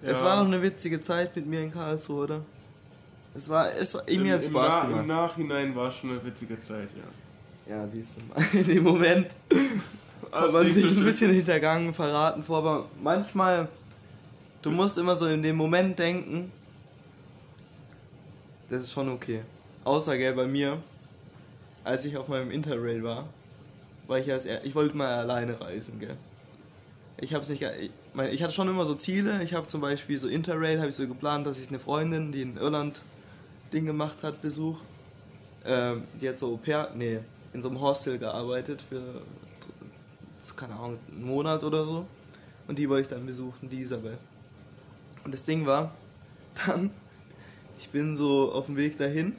Es 0.01 0.21
Ja. 0.21 0.27
war 0.27 0.37
noch 0.37 0.45
eine 0.49 0.61
witzige 0.61 1.01
Zeit 1.01 1.35
mit 1.35 1.45
mir 1.45 1.61
in 1.61 1.71
Karlsruhe, 1.71 2.23
oder? 2.23 2.45
Es 3.39 3.47
war, 3.47 3.71
es 3.73 3.93
war, 3.93 4.03
mir 4.05 4.33
hat 4.33 4.43
Im, 4.43 4.49
Spaß 4.51 4.75
Na- 4.75 4.81
Im 4.83 4.89
gemacht. 4.89 5.07
Nachhinein 5.07 5.73
war 5.73 5.87
es 5.87 5.95
schon 5.95 6.09
eine 6.09 6.25
witzige 6.25 6.59
Zeit, 6.59 6.89
ja. 7.67 7.73
Ja, 7.73 7.87
siehst 7.87 8.17
du 8.17 8.21
mal. 8.27 8.43
In 8.53 8.65
dem 8.67 8.83
Moment 8.83 9.27
Also 10.29 10.51
man 10.57 10.69
sich 10.73 10.85
ein 10.97 11.03
bisschen 11.05 11.31
hintergangen, 11.31 11.93
verraten 11.93 12.43
vor, 12.43 12.57
aber 12.57 12.85
manchmal, 13.01 13.69
du 14.61 14.71
musst 14.71 14.97
immer 14.97 15.15
so 15.15 15.25
in 15.27 15.41
dem 15.41 15.55
Moment 15.55 15.97
denken, 15.97 16.51
das 18.67 18.81
ist 18.81 18.91
schon 18.91 19.07
okay. 19.09 19.41
Außer, 19.85 20.17
gell, 20.17 20.33
bei 20.33 20.45
mir, 20.45 20.83
als 21.85 22.03
ich 22.03 22.17
auf 22.17 22.27
meinem 22.27 22.51
Interrail 22.51 23.03
war, 23.03 23.29
war 24.07 24.19
ich 24.19 24.29
als 24.31 24.45
er, 24.45 24.65
ich 24.65 24.75
wollte 24.75 24.97
mal 24.97 25.07
alleine 25.17 25.61
reisen, 25.61 25.97
gell. 25.99 26.17
Ich 27.21 27.33
hab's 27.33 27.47
nicht, 27.49 27.61
ich, 27.63 27.91
mein, 28.13 28.33
ich 28.33 28.43
hatte 28.43 28.53
schon 28.53 28.67
immer 28.67 28.83
so 28.85 28.95
Ziele, 28.95 29.41
ich 29.43 29.53
habe 29.53 29.67
zum 29.67 29.79
Beispiel 29.79 30.17
so 30.17 30.27
Interrail, 30.27 30.79
habe 30.79 30.89
ich 30.89 30.95
so 30.95 31.07
geplant, 31.07 31.47
dass 31.47 31.57
ich 31.57 31.69
eine 31.69 31.79
Freundin, 31.79 32.31
die 32.33 32.41
in 32.41 32.57
Irland 32.57 33.01
Ding 33.71 33.85
gemacht 33.85 34.23
hat, 34.23 34.41
Besuch, 34.41 34.79
ähm, 35.65 36.03
die 36.19 36.29
hat 36.29 36.39
so 36.39 36.53
Au 36.53 36.57
pair, 36.57 36.91
nee, 36.95 37.19
in 37.53 37.61
so 37.61 37.69
einem 37.69 37.81
Hostel 37.81 38.17
gearbeitet 38.17 38.81
für, 38.81 39.21
keine 40.55 40.73
Ahnung, 40.75 40.99
einen 41.11 41.25
Monat 41.25 41.63
oder 41.63 41.83
so. 41.83 42.05
Und 42.67 42.77
die 42.77 42.87
wollte 42.89 43.01
ich 43.01 43.07
dann 43.07 43.25
besuchen, 43.25 43.69
die 43.69 43.81
Isabel. 43.81 44.17
Und 45.23 45.33
das 45.33 45.43
Ding 45.43 45.65
war, 45.65 45.93
dann, 46.65 46.91
ich 47.79 47.89
bin 47.89 48.15
so 48.15 48.51
auf 48.51 48.67
dem 48.67 48.77
Weg 48.77 48.97
dahin 48.97 49.35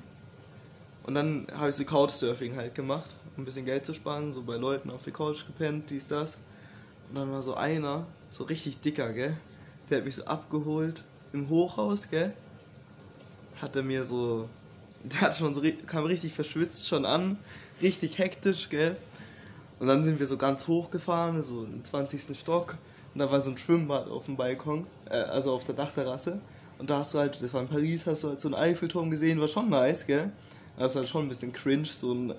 und 1.05 1.15
dann 1.15 1.47
habe 1.53 1.71
ich 1.71 1.77
so 1.77 1.85
Couchsurfing 1.85 2.57
halt 2.57 2.75
gemacht, 2.75 3.15
um 3.37 3.43
ein 3.43 3.45
bisschen 3.45 3.65
Geld 3.65 3.87
zu 3.87 3.95
sparen, 3.95 4.33
so 4.33 4.43
bei 4.43 4.57
Leuten 4.57 4.91
auf 4.91 5.05
der 5.05 5.13
Couch 5.13 5.47
gepennt, 5.47 5.91
dies, 5.91 6.09
das. 6.09 6.39
Und 7.09 7.17
dann 7.17 7.33
war 7.33 7.43
so 7.43 7.55
einer, 7.55 8.07
so 8.29 8.45
richtig 8.45 8.81
dicker, 8.81 9.13
gell? 9.13 9.37
Der 9.89 9.99
hat 9.99 10.05
mich 10.05 10.17
so 10.17 10.25
abgeholt 10.25 11.03
im 11.33 11.49
Hochhaus, 11.49 12.11
gell? 12.11 12.33
Hatte 13.61 13.83
mir 13.83 14.05
so, 14.05 14.49
der 15.05 15.21
hat 15.23 15.37
schon 15.37 15.55
so, 15.55 15.63
kam 15.87 16.05
richtig 16.05 16.35
verschwitzt 16.35 16.89
schon 16.89 17.05
an, 17.05 17.39
richtig 17.83 18.19
hektisch, 18.19 18.69
gell? 18.69 18.97
Und 19.79 19.87
dann 19.87 20.05
sind 20.05 20.19
wir 20.19 20.27
so 20.27 20.37
ganz 20.37 20.69
hoch 20.69 20.91
gefahren, 20.91 21.43
so 21.43 21.65
im 21.65 21.85
20. 21.85 22.37
Stock. 22.39 22.77
Und 23.15 23.19
da 23.19 23.31
war 23.31 23.41
so 23.41 23.51
ein 23.51 23.59
Schwimmbad 23.59 24.09
auf 24.09 24.27
dem 24.27 24.37
Balkon, 24.37 24.87
äh, 25.09 25.17
also 25.17 25.53
auf 25.53 25.65
der 25.65 25.75
Dachterrasse. 25.75 26.41
Und 26.79 26.91
da 26.91 26.99
hast 26.99 27.15
du 27.15 27.19
halt, 27.19 27.43
das 27.43 27.53
war 27.53 27.63
in 27.63 27.69
Paris, 27.69 28.07
hast 28.07 28.25
du 28.25 28.29
halt 28.29 28.41
so 28.41 28.49
einen 28.49 28.55
Eiffelturm 28.55 29.11
gesehen, 29.11 29.41
war 29.41 29.49
schon 29.49 29.69
nice, 29.69 30.07
gell? 30.07 30.31
Aber 30.77 30.87
es 30.87 30.95
war 30.95 31.03
schon 31.03 31.27
ein 31.27 31.29
bisschen 31.29 31.53
cringe, 31.53 31.87
so 31.87 32.13
ein 32.13 32.35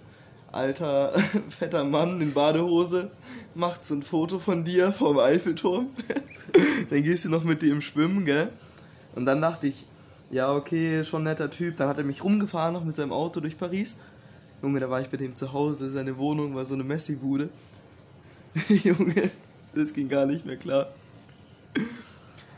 alter, 0.51 1.13
fetter 1.49 1.84
Mann 1.84 2.21
in 2.21 2.34
Badehose 2.34 3.12
macht 3.55 3.86
so 3.86 3.95
ein 3.95 4.03
Foto 4.03 4.39
von 4.39 4.63
dir 4.63 4.91
vom 4.91 5.19
Eiffelturm. 5.19 5.89
dann 6.89 7.03
gehst 7.03 7.25
du 7.25 7.29
noch 7.29 7.43
mit 7.43 7.62
dem 7.62 7.81
schwimmen, 7.81 8.25
gell? 8.25 8.49
Und 9.15 9.25
dann 9.25 9.41
dachte 9.41 9.67
ich, 9.67 9.86
ja, 10.32 10.56
okay, 10.56 11.04
schon 11.04 11.24
netter 11.24 11.50
Typ. 11.50 11.78
Dann 11.78 11.89
hat 11.89 11.98
er 11.98 12.04
mich 12.04 12.24
rumgefahren 12.24 12.74
noch 12.74 12.84
mit 12.84 12.96
seinem 12.96 13.12
Auto 13.12 13.39
durch 13.39 13.58
Paris. 13.58 13.98
Junge, 14.62 14.80
da 14.80 14.89
war 14.89 15.02
ich 15.02 15.10
bei 15.10 15.17
dem 15.17 15.36
zu 15.36 15.52
Hause. 15.52 15.89
Seine 15.89 16.17
Wohnung 16.17 16.56
war 16.56 16.65
so 16.65 16.74
eine 16.74 16.84
Messi-Bude. 16.84 17.50
Junge, 18.84 19.30
das 19.76 19.94
ging 19.94 20.08
gar 20.08 20.26
nicht 20.26 20.46
mehr 20.46 20.58
klar. 20.58 20.88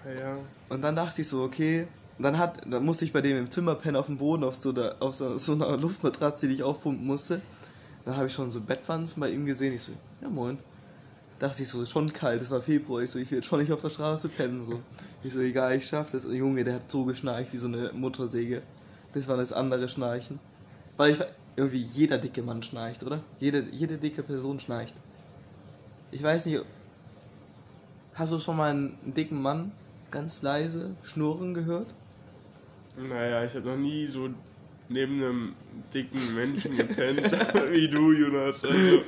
Ja. 0.05 0.37
Und 0.69 0.81
dann 0.81 0.95
dachte 0.95 1.21
ich 1.21 1.27
so, 1.27 1.43
okay. 1.43 1.87
Dann, 2.19 2.37
hat, 2.37 2.61
dann 2.69 2.85
musste 2.85 3.05
ich 3.05 3.11
bei 3.11 3.21
dem 3.21 3.37
im 3.37 3.49
Zimmer 3.49 3.73
pennen 3.73 3.95
auf 3.95 4.05
dem 4.05 4.17
Boden 4.17 4.43
auf 4.43 4.55
so, 4.55 4.71
der, 4.71 4.97
auf 4.99 5.15
so, 5.15 5.37
so 5.39 5.53
einer 5.53 5.75
Luftmatratze, 5.77 6.47
die 6.47 6.55
ich 6.55 6.63
aufpumpen 6.63 7.05
musste. 7.05 7.41
Dann 8.05 8.15
habe 8.15 8.27
ich 8.27 8.33
schon 8.33 8.51
so 8.51 8.61
Bettwanzen 8.61 9.19
bei 9.19 9.31
ihm 9.31 9.45
gesehen. 9.45 9.73
Ich 9.73 9.81
so, 9.81 9.93
ja 10.21 10.29
moin. 10.29 10.59
Dachte 11.43 11.63
ich 11.63 11.67
so, 11.67 11.85
schon 11.85 12.13
kalt, 12.13 12.41
es 12.41 12.49
war 12.49 12.61
Februar. 12.61 13.01
Ich 13.01 13.11
so, 13.11 13.19
ich 13.19 13.29
will 13.29 13.39
jetzt 13.39 13.47
schon 13.47 13.59
nicht 13.59 13.73
auf 13.73 13.81
der 13.81 13.89
Straße 13.89 14.29
pennen. 14.29 14.63
So. 14.63 14.81
Ich 15.25 15.33
so, 15.33 15.41
egal, 15.41 15.75
ich 15.75 15.85
schaff 15.85 16.09
das. 16.09 16.23
Und 16.23 16.35
Junge, 16.35 16.63
der 16.63 16.75
hat 16.75 16.89
so 16.89 17.03
geschnarcht 17.03 17.51
wie 17.51 17.57
so 17.57 17.67
eine 17.67 17.91
Motorsäge. 17.91 18.61
Das 19.11 19.27
war 19.27 19.35
das 19.35 19.51
andere 19.51 19.89
Schnarchen. 19.89 20.39
Weil 20.95 21.11
ich 21.11 21.19
irgendwie 21.57 21.81
jeder 21.81 22.17
dicke 22.17 22.41
Mann 22.41 22.63
schnarcht, 22.63 23.03
oder? 23.03 23.19
Jede, 23.41 23.65
jede 23.73 23.97
dicke 23.97 24.23
Person 24.23 24.57
schnarcht. 24.61 24.95
Ich 26.11 26.23
weiß 26.23 26.45
nicht, 26.45 26.61
hast 28.13 28.31
du 28.31 28.39
schon 28.39 28.55
mal 28.55 28.69
einen 28.69 29.13
dicken 29.13 29.41
Mann 29.41 29.73
ganz 30.11 30.43
leise 30.43 30.95
schnurren 31.03 31.53
gehört? 31.53 31.87
Naja, 32.95 33.43
ich 33.43 33.53
habe 33.53 33.67
noch 33.67 33.75
nie 33.75 34.07
so 34.07 34.29
neben 34.93 35.15
einem 35.15 35.55
dicken 35.93 36.35
Menschen 36.35 36.77
gepennt 36.77 37.31
wie 37.71 37.89
du, 37.89 38.11
Jonas. 38.11 38.63
Also, 38.63 39.01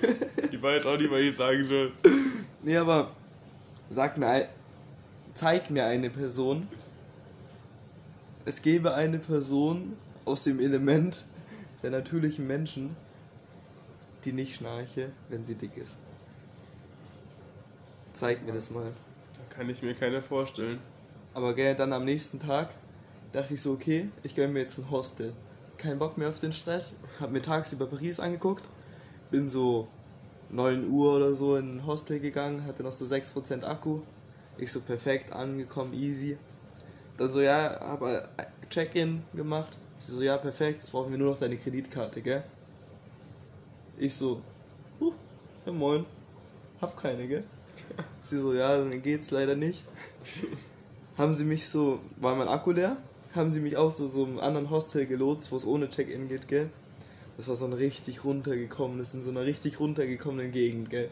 ich 0.51 0.61
weiß 0.61 0.85
auch 0.87 0.97
nicht, 0.97 1.11
was 1.11 1.19
ich 1.19 1.35
sagen 1.35 1.65
soll. 1.65 1.91
Nee, 2.63 2.77
aber 2.77 3.11
sag 3.91 4.17
mir, 4.17 4.49
zeig 5.35 5.69
mir 5.69 5.85
eine 5.85 6.09
Person. 6.09 6.67
Es 8.45 8.61
gäbe 8.61 8.95
eine 8.95 9.19
Person 9.19 9.93
aus 10.25 10.43
dem 10.43 10.59
Element 10.59 11.23
der 11.83 11.91
natürlichen 11.91 12.47
Menschen, 12.47 12.95
die 14.23 14.33
nicht 14.33 14.55
schnarche, 14.55 15.11
wenn 15.29 15.45
sie 15.45 15.55
dick 15.55 15.77
ist. 15.77 15.97
Zeig 18.13 18.43
mir 18.43 18.53
das 18.53 18.71
mal. 18.71 18.91
Da 19.33 19.55
kann 19.55 19.69
ich 19.69 19.83
mir 19.83 19.93
keine 19.93 20.21
vorstellen. 20.23 20.79
Aber 21.35 21.53
gell, 21.53 21.75
dann 21.75 21.93
am 21.93 22.05
nächsten 22.05 22.39
Tag 22.39 22.69
dachte 23.31 23.53
ich 23.53 23.61
so, 23.61 23.73
okay, 23.73 24.09
ich 24.23 24.33
gönne 24.35 24.53
mir 24.53 24.61
jetzt 24.61 24.79
ein 24.79 24.89
Hostel. 24.89 25.33
Kein 25.77 25.99
Bock 25.99 26.17
mehr 26.17 26.29
auf 26.29 26.39
den 26.39 26.53
Stress. 26.53 26.95
Hab 27.19 27.31
mir 27.31 27.41
tagsüber 27.41 27.87
Paris 27.87 28.19
angeguckt. 28.19 28.63
Bin 29.31 29.49
so 29.49 29.87
9 30.49 30.89
Uhr 30.89 31.15
oder 31.15 31.33
so 31.33 31.57
in 31.57 31.77
ein 31.77 31.85
Hostel 31.85 32.19
gegangen, 32.19 32.65
hatte 32.65 32.83
noch 32.83 32.91
so 32.91 33.05
6% 33.05 33.63
Akku. 33.63 34.01
Ich 34.57 34.71
so 34.71 34.81
perfekt 34.81 35.33
angekommen, 35.33 35.93
easy. 35.93 36.37
Dann 37.17 37.31
so, 37.31 37.41
ja, 37.41 37.79
habe 37.81 38.29
Check-in 38.69 39.23
gemacht. 39.33 39.77
Sie 39.97 40.13
so, 40.13 40.21
ja, 40.21 40.37
perfekt, 40.37 40.79
jetzt 40.79 40.91
brauchen 40.91 41.11
wir 41.11 41.17
nur 41.17 41.31
noch 41.31 41.39
deine 41.39 41.57
Kreditkarte, 41.57 42.21
gell? 42.21 42.43
Ich 43.97 44.13
so, 44.13 44.41
huh, 44.99 45.13
ja 45.65 45.71
moin, 45.71 46.05
hab 46.81 46.97
keine, 46.97 47.27
gell? 47.27 47.43
Sie 48.21 48.37
so, 48.37 48.53
ja, 48.53 48.77
dann 48.77 49.01
geht's 49.01 49.31
leider 49.31 49.55
nicht. 49.55 49.83
haben 51.17 51.33
sie 51.33 51.45
mich 51.45 51.67
so, 51.67 51.99
war 52.17 52.35
mein 52.35 52.47
Akku 52.47 52.71
leer, 52.71 52.97
haben 53.35 53.51
sie 53.51 53.59
mich 53.59 53.77
auch 53.77 53.91
so, 53.91 54.07
so 54.07 54.25
einem 54.25 54.39
anderen 54.39 54.69
Hostel 54.69 55.05
gelotst, 55.05 55.51
wo 55.51 55.57
es 55.57 55.65
ohne 55.65 55.89
Check-in 55.89 56.27
geht, 56.27 56.47
gell? 56.47 56.69
Das 57.37 57.47
war 57.47 57.55
so 57.55 57.65
ein 57.65 57.73
richtig 57.73 58.23
runtergekommenes, 58.23 59.13
in 59.13 59.21
so 59.21 59.29
einer 59.29 59.45
richtig 59.45 59.79
runtergekommenen 59.79 60.51
Gegend, 60.51 60.89
gell? 60.89 61.09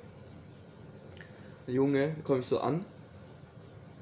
Der 1.68 1.74
Junge, 1.74 2.16
komme 2.24 2.40
ich 2.40 2.46
so 2.46 2.60
an. 2.60 2.86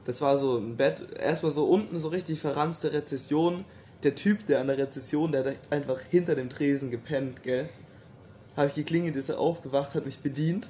Das 0.05 0.21
war 0.21 0.37
so 0.37 0.57
ein 0.57 0.77
Bett, 0.77 1.07
erstmal 1.19 1.51
so 1.51 1.65
unten 1.65 1.99
so 1.99 2.07
richtig 2.09 2.39
verranzte 2.39 2.93
Rezession. 2.93 3.65
Der 4.03 4.15
Typ, 4.15 4.45
der 4.45 4.61
an 4.61 4.67
der 4.67 4.77
Rezession, 4.77 5.31
der 5.31 5.45
hat 5.45 5.57
einfach 5.69 6.01
hinter 6.01 6.35
dem 6.35 6.49
Tresen 6.49 6.89
gepennt, 6.89 7.43
gell? 7.43 7.69
Habe 8.57 8.67
ich 8.67 8.75
geklingelt, 8.75 9.15
ist 9.15 9.29
er 9.29 9.39
aufgewacht, 9.39 9.95
hat 9.95 10.05
mich 10.05 10.19
bedient. 10.19 10.69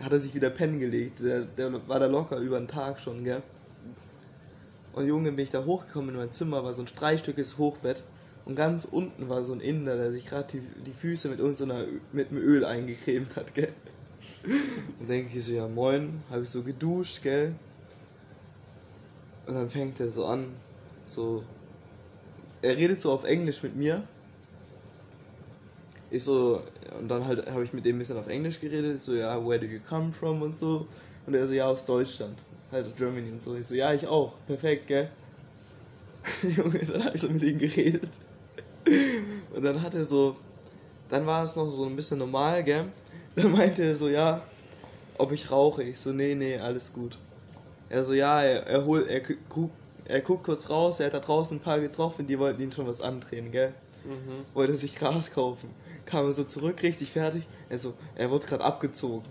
Hat 0.00 0.12
er 0.12 0.18
sich 0.18 0.34
wieder 0.34 0.50
pennen 0.50 0.78
gelegt. 0.78 1.20
Der, 1.20 1.40
der 1.42 1.88
war 1.88 1.98
da 1.98 2.06
locker 2.06 2.36
über 2.38 2.56
einen 2.56 2.68
Tag 2.68 3.00
schon, 3.00 3.24
gell? 3.24 3.42
Und 4.98 5.06
Junge, 5.06 5.30
bin 5.30 5.44
ich 5.44 5.50
da 5.50 5.64
hochgekommen 5.64 6.10
in 6.10 6.16
mein 6.16 6.32
Zimmer, 6.32 6.64
war 6.64 6.72
so 6.72 6.82
ein 6.82 6.86
dreistöckiges 6.86 7.56
Hochbett. 7.56 8.02
Und 8.44 8.56
ganz 8.56 8.84
unten 8.84 9.28
war 9.28 9.44
so 9.44 9.52
ein 9.52 9.60
Inder, 9.60 9.96
der 9.96 10.10
sich 10.10 10.26
gerade 10.26 10.48
die, 10.54 10.60
die 10.82 10.92
Füße 10.92 11.28
mit 11.28 11.38
irgendeiner 11.38 11.86
Ö- 11.86 12.00
mit 12.12 12.32
dem 12.32 12.38
Öl 12.38 12.64
eingecremt 12.64 13.36
hat, 13.36 13.54
gell? 13.54 13.72
Und 14.98 15.08
denke 15.08 15.38
ich 15.38 15.44
so, 15.44 15.52
ja 15.52 15.68
moin, 15.68 16.20
habe 16.30 16.42
ich 16.42 16.50
so 16.50 16.64
geduscht, 16.64 17.22
gell? 17.22 17.54
Und 19.46 19.54
dann 19.54 19.70
fängt 19.70 20.00
er 20.00 20.10
so 20.10 20.26
an, 20.26 20.48
so. 21.06 21.44
Er 22.60 22.76
redet 22.76 23.00
so 23.00 23.12
auf 23.12 23.22
Englisch 23.22 23.62
mit 23.62 23.76
mir. 23.76 24.02
Ich 26.10 26.24
so, 26.24 26.60
und 26.98 27.06
dann 27.06 27.24
halt 27.24 27.48
habe 27.48 27.62
ich 27.62 27.72
mit 27.72 27.84
dem 27.84 27.94
ein 27.94 27.98
bisschen 28.00 28.18
auf 28.18 28.26
Englisch 28.26 28.58
geredet. 28.58 28.98
So, 28.98 29.14
ja, 29.14 29.46
where 29.46 29.60
do 29.60 29.66
you 29.66 29.78
come 29.78 30.10
from 30.10 30.42
und 30.42 30.58
so. 30.58 30.88
Und 31.24 31.34
er 31.34 31.46
so, 31.46 31.54
ja, 31.54 31.66
aus 31.68 31.84
Deutschland. 31.84 32.36
Halt 32.70 32.86
aus 32.86 32.94
Germany 32.96 33.30
und 33.30 33.40
so. 33.42 33.54
Ich 33.56 33.66
so, 33.66 33.74
ja, 33.74 33.92
ich 33.92 34.06
auch. 34.06 34.34
Perfekt, 34.46 34.86
gell? 34.86 35.10
Junge, 36.56 36.78
dann 36.80 37.04
habe 37.04 37.16
ich 37.16 37.22
so 37.22 37.28
mit 37.28 37.42
ihm 37.42 37.58
geredet. 37.58 38.10
Und 39.54 39.62
dann 39.62 39.80
hat 39.82 39.94
er 39.94 40.04
so, 40.04 40.36
dann 41.08 41.26
war 41.26 41.44
es 41.44 41.56
noch 41.56 41.68
so 41.68 41.84
ein 41.84 41.96
bisschen 41.96 42.18
normal, 42.18 42.62
gell? 42.64 42.86
Dann 43.36 43.52
meinte 43.52 43.82
er 43.82 43.94
so, 43.94 44.08
ja, 44.08 44.40
ob 45.16 45.32
ich 45.32 45.50
rauche. 45.50 45.82
Ich 45.82 45.98
so, 45.98 46.12
nee, 46.12 46.34
nee, 46.34 46.58
alles 46.58 46.92
gut. 46.92 47.18
Er 47.88 48.04
so, 48.04 48.12
ja, 48.12 48.42
er, 48.42 48.66
er 48.66 48.84
holt, 48.84 49.08
er, 49.08 49.22
er 50.04 50.20
guckt 50.20 50.44
kurz 50.44 50.68
raus, 50.68 51.00
er 51.00 51.06
hat 51.06 51.14
da 51.14 51.20
draußen 51.20 51.56
ein 51.56 51.60
paar 51.60 51.80
getroffen, 51.80 52.26
die 52.26 52.38
wollten 52.38 52.60
ihn 52.60 52.72
schon 52.72 52.86
was 52.86 53.00
andrehen, 53.00 53.50
gell? 53.50 53.72
Mhm. 54.04 54.44
Wollte 54.54 54.76
sich 54.76 54.94
Gras 54.94 55.30
kaufen. 55.30 55.70
Kam 56.04 56.26
er 56.26 56.32
so 56.32 56.44
zurück, 56.44 56.82
richtig 56.82 57.10
fertig. 57.10 57.46
Er 57.68 57.78
so, 57.78 57.94
er 58.14 58.30
wurde 58.30 58.46
gerade 58.46 58.64
abgezogen. 58.64 59.26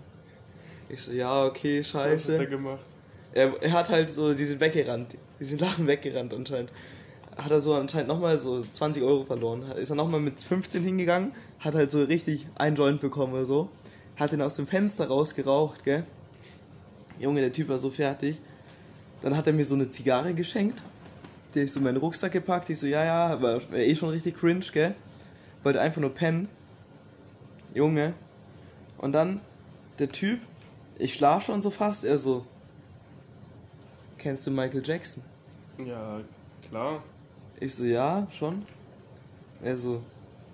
Ich 0.88 1.02
so, 1.02 1.12
ja, 1.12 1.46
okay, 1.46 1.80
Was 1.80 1.94
hat 1.94 2.06
er 2.06 2.10
scheiße. 2.18 2.46
gemacht? 2.46 2.84
Er, 3.38 3.72
hat 3.72 3.88
halt 3.88 4.10
so, 4.10 4.34
die 4.34 4.44
sind 4.44 4.60
weggerannt. 4.60 5.16
Die 5.38 5.44
sind 5.44 5.60
Lachen 5.60 5.86
weggerannt 5.86 6.34
anscheinend. 6.34 6.72
Hat 7.36 7.52
er 7.52 7.60
so 7.60 7.74
anscheinend 7.74 8.08
nochmal 8.08 8.36
so 8.38 8.60
20 8.60 9.02
Euro 9.04 9.24
verloren. 9.24 9.62
Ist 9.76 9.90
er 9.90 9.96
nochmal 9.96 10.18
mit 10.18 10.40
15 10.40 10.82
hingegangen, 10.82 11.32
hat 11.60 11.76
halt 11.76 11.92
so 11.92 12.02
richtig 12.02 12.48
einen 12.56 12.74
Joint 12.74 13.00
bekommen 13.00 13.34
oder 13.34 13.44
so. 13.44 13.68
Hat 14.16 14.32
ihn 14.32 14.42
aus 14.42 14.54
dem 14.54 14.66
Fenster 14.66 15.06
rausgeraucht, 15.06 15.84
gell? 15.84 16.02
Junge, 17.20 17.40
der 17.40 17.52
Typ 17.52 17.68
war 17.68 17.78
so 17.78 17.90
fertig. 17.90 18.40
Dann 19.22 19.36
hat 19.36 19.46
er 19.46 19.52
mir 19.52 19.64
so 19.64 19.76
eine 19.76 19.88
Zigarre 19.88 20.34
geschenkt. 20.34 20.82
Die 21.54 21.60
hab 21.60 21.66
ich 21.66 21.72
so 21.72 21.78
in 21.78 21.84
meinen 21.84 21.98
Rucksack 21.98 22.32
gepackt. 22.32 22.70
Ich 22.70 22.80
so, 22.80 22.88
ja, 22.88 23.04
ja, 23.04 23.40
war 23.40 23.60
eh 23.72 23.94
schon 23.94 24.08
richtig 24.08 24.36
cringe, 24.36 24.64
gell? 24.72 24.96
Wollte 25.62 25.80
einfach 25.80 26.00
nur 26.00 26.12
pennen. 26.12 26.48
Junge. 27.72 28.14
Und 28.98 29.12
dann 29.12 29.40
der 30.00 30.08
Typ, 30.08 30.40
ich 30.98 31.14
schlaf 31.14 31.46
schon 31.46 31.62
so 31.62 31.70
fast, 31.70 32.04
er 32.04 32.18
so, 32.18 32.44
kennst 34.18 34.46
du 34.46 34.50
Michael 34.50 34.82
Jackson? 34.84 35.22
Ja, 35.84 36.20
klar. 36.68 37.02
Ich 37.60 37.74
so, 37.74 37.84
ja, 37.84 38.26
schon. 38.30 38.66
Er 39.62 39.76
so, 39.76 40.02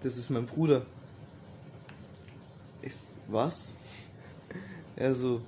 das 0.01 0.17
ist 0.17 0.31
mein 0.31 0.47
Bruder. 0.47 0.83
Ich 2.83 2.95
so, 2.95 3.11
was? 3.29 3.75
Er 4.97 5.15
so, 5.15 5.41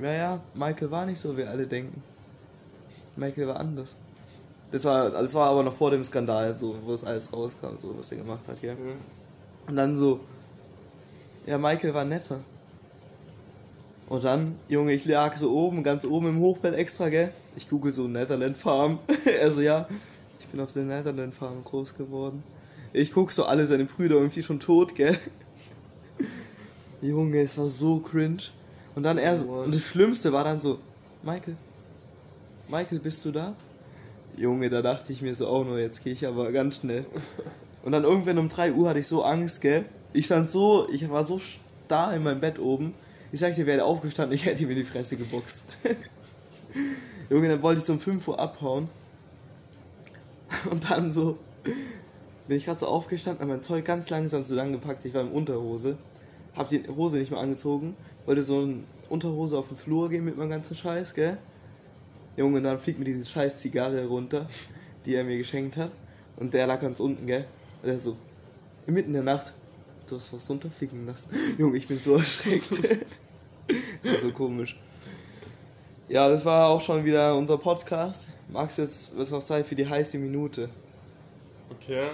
ja, 0.00 0.12
ja, 0.12 0.40
Michael 0.54 0.90
war 0.90 1.06
nicht 1.06 1.18
so, 1.18 1.36
wie 1.36 1.44
alle 1.44 1.66
denken. 1.66 2.02
Michael 3.16 3.48
war 3.48 3.56
anders. 3.56 3.96
Das 4.70 4.84
war, 4.84 5.10
das 5.10 5.34
war 5.34 5.50
aber 5.50 5.62
noch 5.62 5.72
vor 5.72 5.90
dem 5.90 6.04
Skandal, 6.04 6.56
so, 6.56 6.76
wo 6.84 6.92
es 6.92 7.04
alles 7.04 7.32
rauskam, 7.32 7.76
so, 7.76 7.96
was 7.96 8.10
er 8.12 8.18
gemacht 8.18 8.46
hat? 8.48 8.62
Ja. 8.62 8.74
Und 9.66 9.76
dann 9.76 9.96
so, 9.96 10.20
ja, 11.46 11.58
Michael 11.58 11.94
war 11.94 12.04
netter. 12.04 12.40
Und 14.08 14.24
dann, 14.24 14.56
Junge, 14.68 14.92
ich 14.92 15.04
lag 15.06 15.36
so 15.36 15.50
oben, 15.50 15.82
ganz 15.82 16.04
oben 16.04 16.28
im 16.28 16.40
Hochbett 16.40 16.74
extra, 16.74 17.08
gell? 17.08 17.32
Ich 17.56 17.68
google 17.68 17.90
so 17.90 18.06
Netherland 18.06 18.56
Farm. 18.56 18.98
er 19.40 19.50
so, 19.50 19.60
ja, 19.60 19.88
ich 20.38 20.46
bin 20.48 20.60
auf 20.60 20.72
der 20.72 20.84
Netherland 20.84 21.34
Farm 21.34 21.64
groß 21.64 21.94
geworden. 21.94 22.42
Ich 22.92 23.12
guck 23.12 23.32
so 23.32 23.44
alle 23.44 23.66
seine 23.66 23.86
Brüder 23.86 24.16
irgendwie 24.16 24.42
schon 24.42 24.60
tot, 24.60 24.94
gell? 24.94 25.18
Junge, 27.02 27.40
es 27.40 27.56
war 27.58 27.68
so 27.68 27.98
cringe. 27.98 28.42
Und 28.94 29.02
dann 29.02 29.18
er 29.18 29.34
so, 29.36 29.50
und 29.50 29.74
das 29.74 29.86
Schlimmste 29.86 30.32
war 30.32 30.44
dann 30.44 30.60
so, 30.60 30.78
Michael, 31.22 31.56
Michael, 32.68 32.98
bist 32.98 33.24
du 33.24 33.32
da? 33.32 33.54
Junge, 34.36 34.68
da 34.70 34.82
dachte 34.82 35.12
ich 35.12 35.22
mir 35.22 35.34
so, 35.34 35.48
oh 35.48 35.64
no, 35.64 35.76
jetzt 35.76 36.04
gehe 36.04 36.12
ich 36.12 36.26
aber 36.26 36.52
ganz 36.52 36.76
schnell. 36.76 37.06
Und 37.82 37.92
dann 37.92 38.04
irgendwann 38.04 38.38
um 38.38 38.48
3 38.48 38.72
Uhr 38.72 38.88
hatte 38.88 39.00
ich 39.00 39.06
so 39.06 39.22
Angst, 39.22 39.60
gell? 39.60 39.84
Ich 40.12 40.26
stand 40.26 40.48
so, 40.48 40.88
ich 40.90 41.08
war 41.10 41.24
so 41.24 41.38
starr 41.38 42.14
in 42.14 42.22
meinem 42.22 42.40
Bett 42.40 42.58
oben. 42.58 42.94
Ich 43.34 43.40
sag 43.40 43.52
dir, 43.56 43.66
wäre 43.66 43.82
aufgestanden, 43.82 44.32
ich 44.36 44.46
hätte 44.46 44.62
ihm 44.62 44.70
in 44.70 44.76
die 44.76 44.84
Fresse 44.84 45.16
geboxt. 45.16 45.64
Junge, 47.30 47.48
dann 47.48 47.60
wollte 47.62 47.80
ich 47.80 47.84
so 47.84 47.94
um 47.94 47.98
5 47.98 48.28
Uhr 48.28 48.38
abhauen. 48.38 48.88
Und 50.70 50.88
dann 50.88 51.10
so 51.10 51.36
bin 52.46 52.56
ich 52.56 52.66
gerade 52.66 52.78
so 52.78 52.86
aufgestanden, 52.86 53.42
hab 53.42 53.48
mein 53.48 53.64
Zeug 53.64 53.84
ganz 53.84 54.08
langsam 54.08 54.44
zusammengepackt. 54.44 55.04
Ich 55.04 55.14
war 55.14 55.22
in 55.22 55.32
Unterhose. 55.32 55.98
Hab 56.54 56.68
die 56.68 56.86
Hose 56.86 57.18
nicht 57.18 57.32
mehr 57.32 57.40
angezogen. 57.40 57.96
Wollte 58.24 58.44
so 58.44 58.62
in 58.62 58.84
Unterhose 59.08 59.58
auf 59.58 59.66
den 59.66 59.78
Flur 59.78 60.10
gehen 60.10 60.24
mit 60.24 60.36
meinem 60.36 60.50
ganzen 60.50 60.76
Scheiß, 60.76 61.12
gell? 61.14 61.36
Junge, 62.36 62.58
und 62.58 62.62
dann 62.62 62.78
fliegt 62.78 63.00
mir 63.00 63.04
diese 63.04 63.26
scheiß 63.26 63.58
Zigarre 63.58 64.06
runter, 64.06 64.46
die 65.06 65.16
er 65.16 65.24
mir 65.24 65.38
geschenkt 65.38 65.76
hat. 65.76 65.90
Und 66.36 66.54
der 66.54 66.68
lag 66.68 66.78
ganz 66.78 67.00
unten, 67.00 67.26
gell? 67.26 67.46
Und 67.82 67.88
er 67.88 67.98
so, 67.98 68.16
mitten 68.86 69.08
in 69.08 69.14
der 69.14 69.22
Nacht, 69.24 69.54
du 70.06 70.14
hast 70.14 70.32
was 70.32 70.48
runterfliegen 70.48 71.04
lassen. 71.04 71.30
Junge, 71.58 71.78
ich 71.78 71.88
bin 71.88 71.98
so 71.98 72.14
erschreckt. 72.14 72.80
das 74.02 74.14
ist 74.14 74.20
so 74.22 74.32
komisch. 74.32 74.76
Ja, 76.08 76.28
das 76.28 76.44
war 76.44 76.68
auch 76.68 76.80
schon 76.80 77.04
wieder 77.04 77.34
unser 77.34 77.56
Podcast. 77.56 78.28
Max, 78.48 78.76
jetzt 78.76 79.12
wird 79.12 79.22
es 79.24 79.30
noch 79.30 79.42
Zeit 79.42 79.66
für 79.66 79.74
die 79.74 79.88
heiße 79.88 80.18
Minute. 80.18 80.68
Okay. 81.70 82.10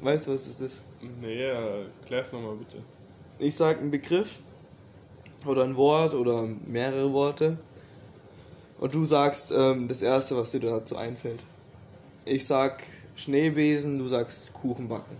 Weißt 0.00 0.26
du, 0.26 0.34
was 0.34 0.46
es 0.46 0.60
ist? 0.60 0.82
Nee, 1.20 1.42
erklär's 1.42 2.32
nochmal 2.32 2.54
bitte. 2.56 2.78
Ich 3.40 3.56
sag 3.56 3.80
einen 3.80 3.90
Begriff 3.90 4.40
oder 5.44 5.64
ein 5.64 5.76
Wort 5.76 6.14
oder 6.14 6.46
mehrere 6.66 7.12
Worte 7.12 7.58
und 8.78 8.94
du 8.94 9.04
sagst 9.04 9.52
ähm, 9.56 9.88
das 9.88 10.02
erste, 10.02 10.36
was 10.36 10.50
dir 10.50 10.60
dazu 10.60 10.96
einfällt. 10.96 11.40
Ich 12.24 12.46
sag 12.46 12.82
Schneebesen, 13.16 13.98
du 13.98 14.06
sagst 14.06 14.52
Kuchenbacken. 14.54 15.16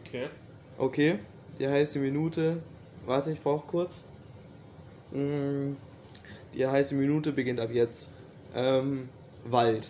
Okay. 0.00 0.28
Okay, 0.76 1.18
die 1.58 1.68
heiße 1.68 2.00
Minute. 2.00 2.60
Warte, 3.06 3.30
ich 3.30 3.40
brauch 3.40 3.66
kurz. 3.66 4.04
Mm, 5.12 5.76
Die 6.54 6.66
heiße 6.66 6.94
Minute 6.94 7.32
beginnt 7.32 7.60
ab 7.60 7.70
jetzt. 7.72 8.10
Ähm, 8.54 9.08
Wald, 9.44 9.86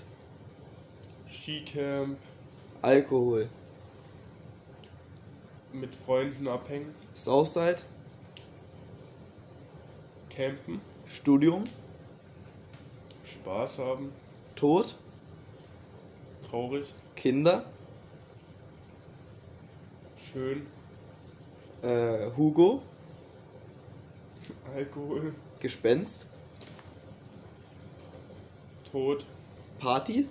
Skicamp, 1.27 2.19
Alkohol, 2.83 3.49
mit 5.73 5.95
Freunden 5.95 6.49
abhängen, 6.49 6.95
Southside, 7.15 7.79
campen, 10.31 10.81
Studium, 11.07 11.65
Spaß 13.25 13.79
haben, 13.79 14.13
Tod, 14.55 14.97
traurig, 16.49 16.95
Kinder, 17.17 17.65
schön, 20.17 20.67
äh, 21.83 22.31
Hugo, 22.37 22.83
Alkohol, 24.75 25.35
Gespenst, 25.61 26.29
Tod, 28.91 29.25
Party, 29.79 30.27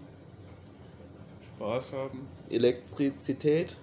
Spaß 1.55 1.93
haben, 1.93 2.27
Elektrizität, 2.49 3.77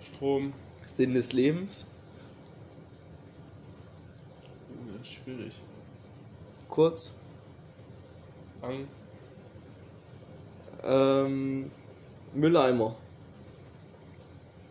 Strom. 0.00 0.52
Sinn 0.94 1.14
des 1.14 1.32
Lebens, 1.32 1.86
ist 5.02 5.12
schwierig. 5.14 5.60
kurz, 6.68 7.14
Ang, 8.60 8.86
ähm, 10.84 11.70
Mülleimer, 12.34 12.94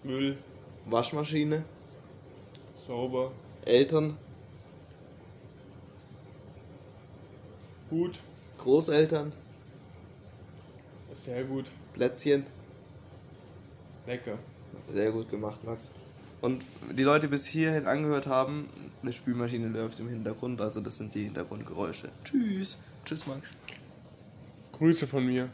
Müll, 0.04 0.38
Waschmaschine, 0.86 1.66
sauber, 2.92 3.32
Eltern, 3.64 4.18
gut, 7.90 8.20
Großeltern, 8.58 9.32
sehr 11.14 11.46
gut, 11.46 11.72
Plätzchen. 11.94 12.46
lecker. 14.06 14.38
Sehr 14.92 15.14
gut 15.14 15.30
gemacht, 15.30 15.64
Max. 15.64 15.92
Und 16.42 16.66
die 16.92 17.04
Leute 17.04 17.30
bis 17.30 17.46
hierhin 17.46 17.88
angehört 17.88 18.28
haben, 18.28 18.70
eine 19.02 19.14
Spülmaschine 19.14 19.70
läuft 19.70 20.02
im 20.02 20.10
Hintergrund, 20.10 20.60
also 20.60 20.82
das 20.82 20.98
sind 20.98 21.16
die 21.16 21.24
Hintergrundgeräusche. 21.24 22.10
Tschüss. 22.26 22.82
Tschüss, 23.06 23.26
Max. 23.26 23.54
Grüße 24.74 25.08
von 25.08 25.26
mir. 25.26 25.48